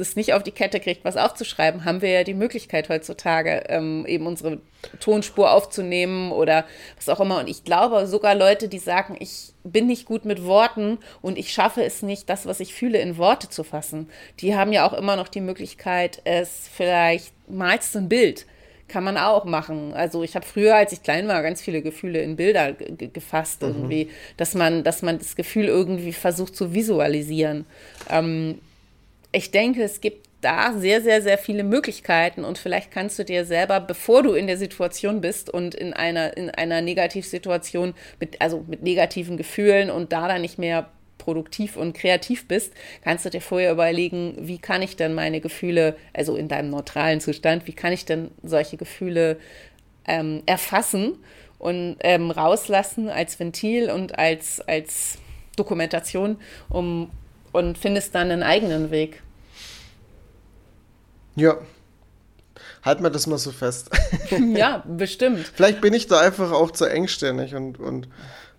[0.00, 4.04] es nicht auf die Kette kriegt, was aufzuschreiben, haben wir ja die Möglichkeit heutzutage, ähm,
[4.06, 4.60] eben unsere
[4.98, 6.64] Tonspur aufzunehmen oder
[6.96, 7.38] was auch immer.
[7.38, 11.52] Und ich glaube sogar Leute, die sagen, ich bin nicht gut mit Worten und ich
[11.52, 14.08] schaffe es nicht, das, was ich fühle, in Worte zu fassen.
[14.40, 18.46] Die haben ja auch immer noch die Möglichkeit, es vielleicht malst du ein Bild
[18.90, 19.94] kann man auch machen.
[19.94, 23.68] Also ich habe früher, als ich klein war, ganz viele Gefühle in Bilder gefasst, mhm.
[23.68, 27.64] irgendwie, dass man, dass man das Gefühl irgendwie versucht zu visualisieren.
[28.10, 28.58] Ähm,
[29.32, 33.44] ich denke, es gibt da sehr, sehr, sehr viele Möglichkeiten und vielleicht kannst du dir
[33.44, 38.64] selber, bevor du in der Situation bist und in einer, in einer Negativsituation, mit, also
[38.66, 42.72] mit negativen Gefühlen und da dann nicht mehr produktiv und kreativ bist,
[43.02, 47.20] kannst du dir vorher überlegen, wie kann ich denn meine Gefühle, also in deinem neutralen
[47.20, 49.36] Zustand, wie kann ich denn solche Gefühle
[50.06, 51.18] ähm, erfassen
[51.58, 55.18] und ähm, rauslassen als Ventil und als, als
[55.56, 56.38] Dokumentation
[56.70, 57.10] um,
[57.52, 59.22] und findest dann einen eigenen Weg.
[61.36, 61.58] Ja.
[62.82, 63.90] Halt mir das mal so fest.
[64.54, 65.50] ja, bestimmt.
[65.54, 68.08] Vielleicht bin ich da einfach auch zu engstirnig und, und,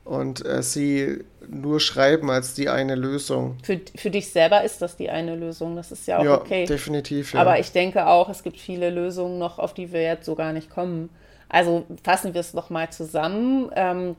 [0.03, 3.57] und äh, sie nur schreiben als die eine Lösung.
[3.63, 6.65] Für, für dich selber ist das die eine Lösung, das ist ja auch ja, okay.
[6.65, 7.33] definitiv.
[7.33, 7.41] Ja.
[7.41, 10.53] Aber ich denke auch, es gibt viele Lösungen noch, auf die wir jetzt so gar
[10.53, 11.09] nicht kommen.
[11.49, 13.71] Also fassen wir es nochmal zusammen.
[13.75, 14.15] Ähm,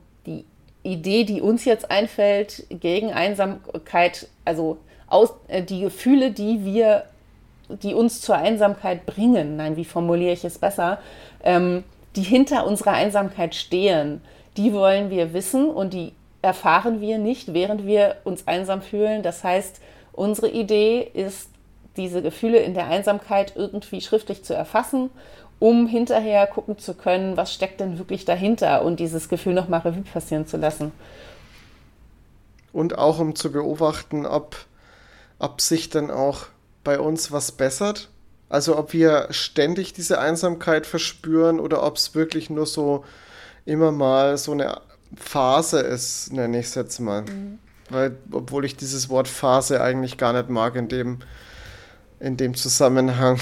[0.82, 7.04] Idee, die uns jetzt einfällt gegen Einsamkeit, also aus, äh, die Gefühle, die wir
[7.68, 10.98] die uns zur Einsamkeit bringen, nein, wie formuliere ich es besser,
[11.42, 11.84] ähm,
[12.16, 14.20] die hinter unserer Einsamkeit stehen,
[14.56, 16.12] die wollen wir wissen und die
[16.42, 19.22] erfahren wir nicht, während wir uns einsam fühlen.
[19.22, 19.80] Das heißt,
[20.12, 21.48] unsere Idee ist,
[21.96, 25.10] diese Gefühle in der Einsamkeit irgendwie schriftlich zu erfassen,
[25.62, 30.02] um hinterher gucken zu können, was steckt denn wirklich dahinter und dieses Gefühl nochmal Revue
[30.02, 30.90] passieren zu lassen.
[32.72, 34.56] Und auch um zu beobachten, ob,
[35.38, 36.46] ob sich dann auch
[36.82, 38.08] bei uns was bessert?
[38.48, 43.04] Also ob wir ständig diese Einsamkeit verspüren oder ob es wirklich nur so
[43.64, 44.80] immer mal so eine
[45.14, 47.22] Phase ist, nenne ich es jetzt mal.
[47.22, 47.60] Mhm.
[47.88, 51.20] Weil, obwohl ich dieses Wort Phase eigentlich gar nicht mag in dem,
[52.18, 53.38] in dem Zusammenhang.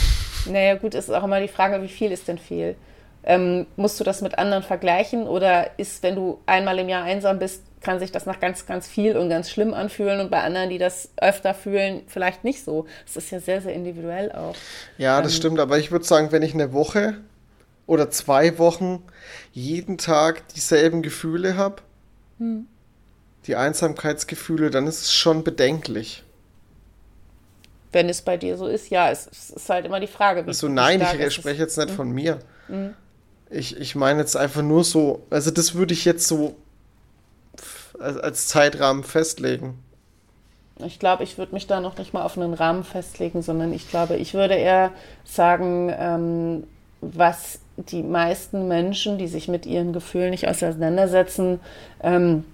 [0.47, 2.77] Naja, gut, ist auch immer die Frage, wie viel ist denn viel?
[3.23, 7.39] Ähm, musst du das mit anderen vergleichen oder ist, wenn du einmal im Jahr einsam
[7.39, 10.71] bist, kann sich das nach ganz, ganz viel und ganz schlimm anfühlen und bei anderen,
[10.71, 12.87] die das öfter fühlen, vielleicht nicht so.
[13.07, 14.55] Das ist ja sehr, sehr individuell auch.
[14.99, 17.19] Ja, das ähm, stimmt, aber ich würde sagen, wenn ich eine Woche
[17.87, 19.03] oder zwei Wochen
[19.53, 21.83] jeden Tag dieselben Gefühle habe,
[22.39, 22.67] hm.
[23.47, 26.23] die Einsamkeitsgefühle, dann ist es schon bedenklich.
[27.93, 30.45] Wenn es bei dir so ist, ja, es, es ist halt immer die Frage.
[30.45, 31.97] Wie also nein, ich spreche jetzt nicht hm.
[31.97, 32.39] von mir.
[32.69, 32.95] Hm.
[33.51, 36.55] Ich, ich meine jetzt einfach nur so, also das würde ich jetzt so
[38.01, 39.79] als Zeitrahmen festlegen?
[40.85, 43.91] Ich glaube, ich würde mich da noch nicht mal auf einen Rahmen festlegen, sondern ich
[43.91, 44.93] glaube, ich würde eher
[45.25, 46.65] sagen, ähm,
[47.03, 51.61] was die meisten Menschen, die sich mit ihren Gefühlen nicht auseinandersetzen,
[52.03, 52.45] ähm,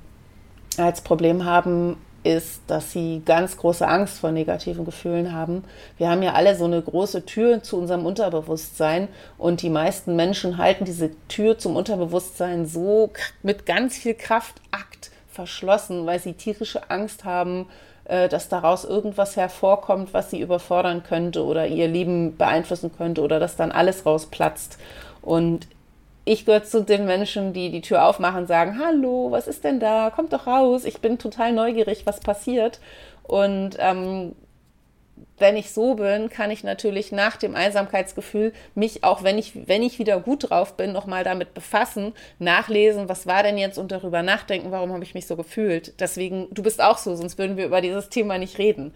[0.76, 1.96] als Problem haben,
[2.26, 5.64] ist, dass sie ganz große Angst vor negativen Gefühlen haben.
[5.96, 9.08] Wir haben ja alle so eine große Tür zu unserem Unterbewusstsein
[9.38, 13.10] und die meisten Menschen halten diese Tür zum Unterbewusstsein so
[13.42, 17.66] mit ganz viel Kraft akt verschlossen, weil sie tierische Angst haben,
[18.04, 23.38] äh, dass daraus irgendwas hervorkommt, was sie überfordern könnte oder ihr Leben beeinflussen könnte oder
[23.38, 24.78] dass dann alles rausplatzt.
[25.22, 25.66] Und
[26.26, 29.78] ich gehöre zu den Menschen, die die Tür aufmachen und sagen, hallo, was ist denn
[29.78, 30.10] da?
[30.10, 32.80] Kommt doch raus, ich bin total neugierig, was passiert.
[33.22, 34.34] Und ähm,
[35.38, 39.84] wenn ich so bin, kann ich natürlich nach dem Einsamkeitsgefühl mich auch, wenn ich, wenn
[39.84, 44.22] ich wieder gut drauf bin, nochmal damit befassen, nachlesen, was war denn jetzt und darüber
[44.22, 46.00] nachdenken, warum habe ich mich so gefühlt.
[46.00, 48.92] Deswegen, du bist auch so, sonst würden wir über dieses Thema nicht reden.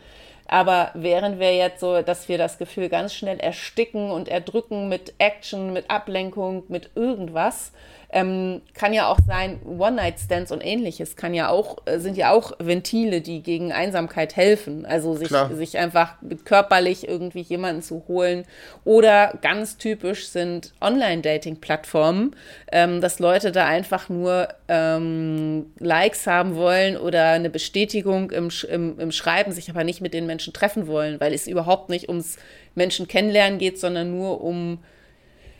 [0.53, 5.15] Aber während wir jetzt so, dass wir das Gefühl ganz schnell ersticken und erdrücken mit
[5.19, 7.71] Action, mit Ablenkung, mit irgendwas,
[8.13, 12.53] ähm, kann ja auch sein, One-Night-Stands und ähnliches kann ja auch, äh, sind ja auch
[12.59, 14.85] Ventile, die gegen Einsamkeit helfen.
[14.85, 18.45] Also sich, sich einfach körperlich irgendwie jemanden zu holen.
[18.85, 22.35] Oder ganz typisch sind Online-Dating-Plattformen,
[22.73, 28.99] ähm, dass Leute da einfach nur ähm, Likes haben wollen oder eine Bestätigung im, im,
[28.99, 32.39] im Schreiben, sich aber nicht mit den Menschen treffen wollen, weil es überhaupt nicht ums
[32.75, 34.79] Menschen kennenlernen geht, sondern nur um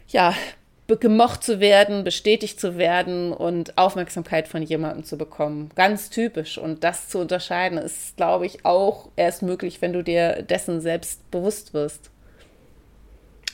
[0.09, 0.35] ja,
[0.97, 5.71] gemocht zu werden, bestätigt zu werden und Aufmerksamkeit von jemandem zu bekommen.
[5.75, 6.59] Ganz typisch.
[6.59, 11.31] Und das zu unterscheiden, ist, glaube ich, auch erst möglich, wenn du dir dessen selbst
[11.31, 12.11] bewusst wirst.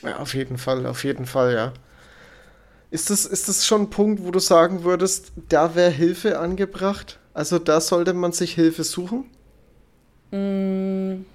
[0.03, 1.73] Ja, auf jeden Fall, auf jeden Fall, ja.
[2.89, 7.19] Ist das, ist das schon ein Punkt, wo du sagen würdest, da wäre Hilfe angebracht?
[7.33, 9.25] Also da sollte man sich Hilfe suchen?
[10.31, 11.25] Mm.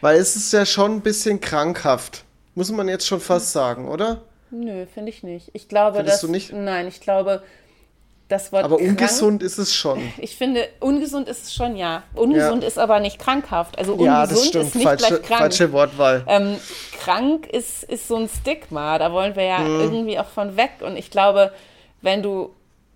[0.00, 2.24] Weil es ist ja schon ein bisschen krankhaft.
[2.54, 4.22] Muss man jetzt schon fast sagen, oder?
[4.50, 5.50] Nö, finde ich nicht.
[5.52, 6.20] Ich glaube, Findest dass.
[6.22, 6.52] Du nicht?
[6.52, 7.42] Nein, ich glaube,
[8.28, 8.64] das Wort.
[8.64, 10.00] Aber krank, ungesund ist es schon.
[10.18, 12.02] Ich finde, ungesund ist es schon, ja.
[12.14, 12.68] Ungesund ja.
[12.68, 13.78] ist aber nicht krankhaft.
[13.78, 14.64] Also ungesund ja, das stimmt.
[14.66, 15.40] ist nicht falsche, gleich krank.
[15.40, 16.24] Falsche Wortwahl.
[16.26, 16.56] Ähm,
[16.98, 18.98] krank ist, ist so ein Stigma.
[18.98, 19.80] Da wollen wir ja hm.
[19.80, 20.72] irgendwie auch von weg.
[20.80, 21.52] Und ich glaube,
[22.02, 22.50] wenn du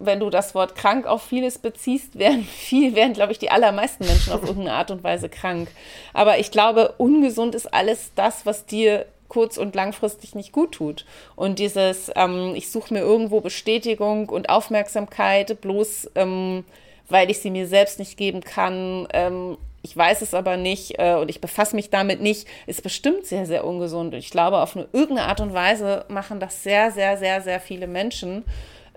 [0.05, 4.05] wenn du das Wort krank auf vieles beziehst, werden viel, werden, glaube ich, die allermeisten
[4.05, 5.69] Menschen auf irgendeine Art und Weise krank.
[6.12, 11.07] Aber ich glaube, ungesund ist alles das, was dir kurz- und langfristig nicht gut tut.
[11.37, 16.65] Und dieses, ähm, ich suche mir irgendwo Bestätigung und Aufmerksamkeit, bloß ähm,
[17.09, 21.15] weil ich sie mir selbst nicht geben kann, ähm, ich weiß es aber nicht äh,
[21.15, 24.13] und ich befasse mich damit nicht, ist bestimmt sehr, sehr ungesund.
[24.13, 27.59] Und ich glaube, auf eine irgendeine Art und Weise machen das sehr, sehr, sehr, sehr
[27.59, 28.45] viele Menschen.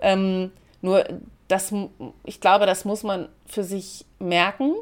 [0.02, 0.52] Ähm,
[0.82, 1.02] nur
[1.48, 1.72] das,
[2.24, 4.74] ich glaube, das muss man für sich merken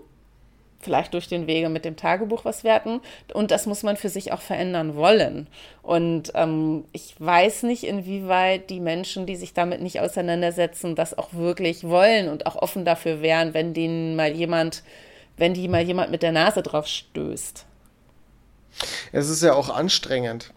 [0.85, 3.01] vielleicht durch den Wege mit dem Tagebuch was werten.
[3.33, 5.49] Und das muss man für sich auch verändern wollen.
[5.83, 11.33] Und ähm, ich weiß nicht, inwieweit die Menschen, die sich damit nicht auseinandersetzen, das auch
[11.33, 14.83] wirklich wollen und auch offen dafür wären, wenn denen mal jemand,
[15.37, 17.65] wenn die mal jemand mit der Nase drauf stößt.
[19.13, 20.53] Es ist ja auch anstrengend.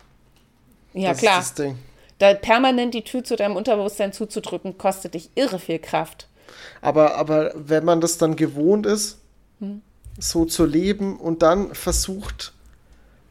[0.93, 1.75] Ja, das klar.
[2.19, 6.27] Da permanent die Tür zu deinem Unterbewusstsein zuzudrücken, kostet dich irre viel Kraft.
[6.81, 9.19] Aber, aber wenn man das dann gewohnt ist,
[9.59, 9.81] hm
[10.17, 12.53] so zu leben und dann versucht,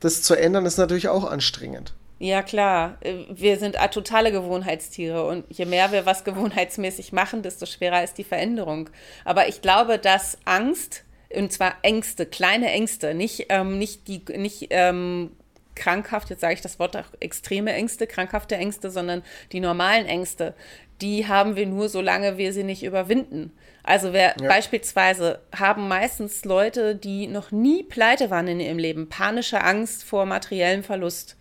[0.00, 1.94] das zu ändern, ist natürlich auch anstrengend.
[2.18, 2.96] Ja, klar.
[3.30, 8.24] Wir sind totale Gewohnheitstiere und je mehr wir was gewohnheitsmäßig machen, desto schwerer ist die
[8.24, 8.88] Veränderung.
[9.24, 11.04] Aber ich glaube, dass Angst,
[11.34, 15.32] und zwar Ängste, kleine Ängste, nicht, ähm, nicht die, nicht ähm,
[15.74, 19.22] krankhaft, jetzt sage ich das Wort auch extreme Ängste, krankhafte Ängste, sondern
[19.52, 20.54] die normalen Ängste,
[21.02, 23.52] die haben wir nur, solange wir sie nicht überwinden.
[23.86, 24.48] Also wer ja.
[24.48, 30.26] beispielsweise haben meistens Leute, die noch nie pleite waren in ihrem Leben, panische Angst vor
[30.26, 31.36] materiellem Verlust,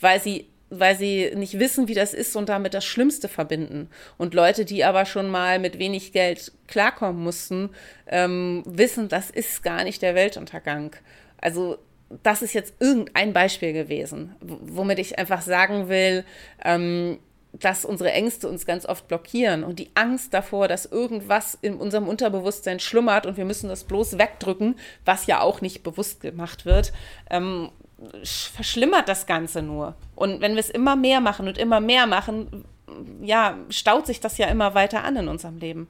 [0.00, 3.88] weil sie weil sie nicht wissen, wie das ist und damit das Schlimmste verbinden.
[4.18, 7.70] Und Leute, die aber schon mal mit wenig Geld klarkommen mussten,
[8.06, 10.94] ähm, wissen, das ist gar nicht der Weltuntergang.
[11.40, 11.78] Also
[12.22, 16.24] das ist jetzt irgendein Beispiel gewesen, womit ich einfach sagen will,
[16.62, 17.18] ähm,
[17.60, 22.08] dass unsere Ängste uns ganz oft blockieren und die Angst davor, dass irgendwas in unserem
[22.08, 26.92] Unterbewusstsein schlummert und wir müssen das bloß wegdrücken, was ja auch nicht bewusst gemacht wird,
[27.30, 27.70] ähm,
[28.22, 29.94] verschlimmert das Ganze nur.
[30.14, 32.64] Und wenn wir es immer mehr machen und immer mehr machen,
[33.22, 35.88] ja, staut sich das ja immer weiter an in unserem Leben.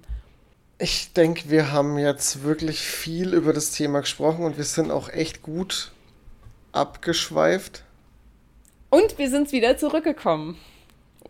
[0.78, 5.08] Ich denke, wir haben jetzt wirklich viel über das Thema gesprochen und wir sind auch
[5.08, 5.92] echt gut
[6.72, 7.82] abgeschweift.
[8.90, 10.56] Und wir sind wieder zurückgekommen.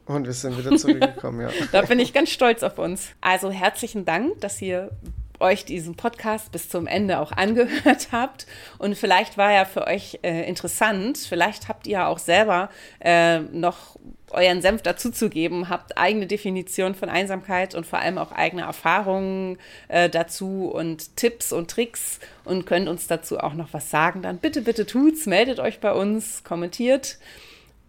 [0.09, 1.51] Und wir sind wieder zurückgekommen, ja.
[1.70, 3.10] da bin ich ganz stolz auf uns.
[3.20, 4.90] Also herzlichen Dank, dass ihr
[5.39, 8.47] euch diesen Podcast bis zum Ende auch angehört habt.
[8.78, 11.18] Und vielleicht war er für euch äh, interessant.
[11.18, 12.70] Vielleicht habt ihr auch selber
[13.01, 13.97] äh, noch
[14.30, 19.59] euren Senf dazuzugeben, habt eigene Definition von Einsamkeit und vor allem auch eigene Erfahrungen
[19.89, 24.39] äh, dazu und Tipps und Tricks und könnt uns dazu auch noch was sagen, dann
[24.39, 27.18] bitte, bitte tut's, meldet euch bei uns, kommentiert.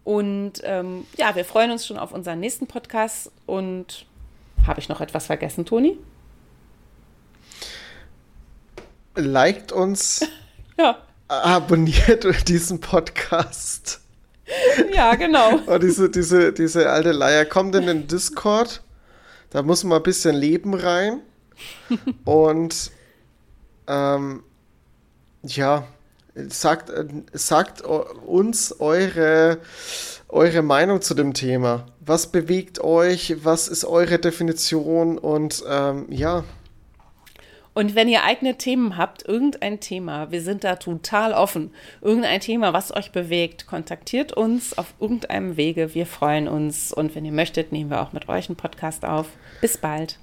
[0.04, 3.30] Und ähm, ja, wir freuen uns schon auf unseren nächsten Podcast.
[3.46, 4.06] Und
[4.66, 5.98] habe ich noch etwas vergessen, Toni?
[9.14, 10.26] Liked uns.
[10.78, 10.98] ja.
[11.28, 14.00] Abonniert diesen Podcast.
[14.92, 15.56] Ja, genau.
[15.58, 18.82] Und diese, diese, diese alte Leier kommt in den Discord.
[19.50, 21.20] Da muss mal ein bisschen Leben rein.
[22.24, 22.90] Und
[23.86, 24.42] ähm,
[25.42, 25.86] ja,
[26.48, 26.92] sagt,
[27.32, 29.58] sagt uns eure,
[30.28, 31.86] eure Meinung zu dem Thema.
[32.00, 33.36] Was bewegt euch?
[33.44, 35.18] Was ist eure Definition?
[35.18, 36.44] Und ähm, ja.
[37.72, 42.72] Und wenn ihr eigene Themen habt, irgendein Thema, wir sind da total offen, irgendein Thema,
[42.72, 45.94] was euch bewegt, kontaktiert uns auf irgendeinem Wege.
[45.94, 46.92] Wir freuen uns.
[46.92, 49.28] Und wenn ihr möchtet, nehmen wir auch mit euch einen Podcast auf.
[49.60, 50.18] Bis bald.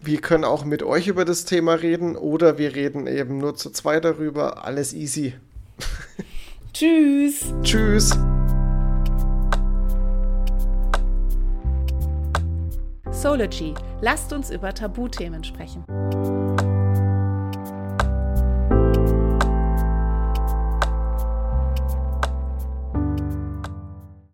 [0.00, 3.70] Wir können auch mit euch über das Thema reden oder wir reden eben nur zu
[3.70, 4.64] zweit darüber.
[4.64, 5.34] Alles easy.
[6.72, 7.52] Tschüss.
[7.62, 8.10] Tschüss.
[13.10, 13.74] Sology.
[14.00, 15.84] Lasst uns über Tabuthemen sprechen.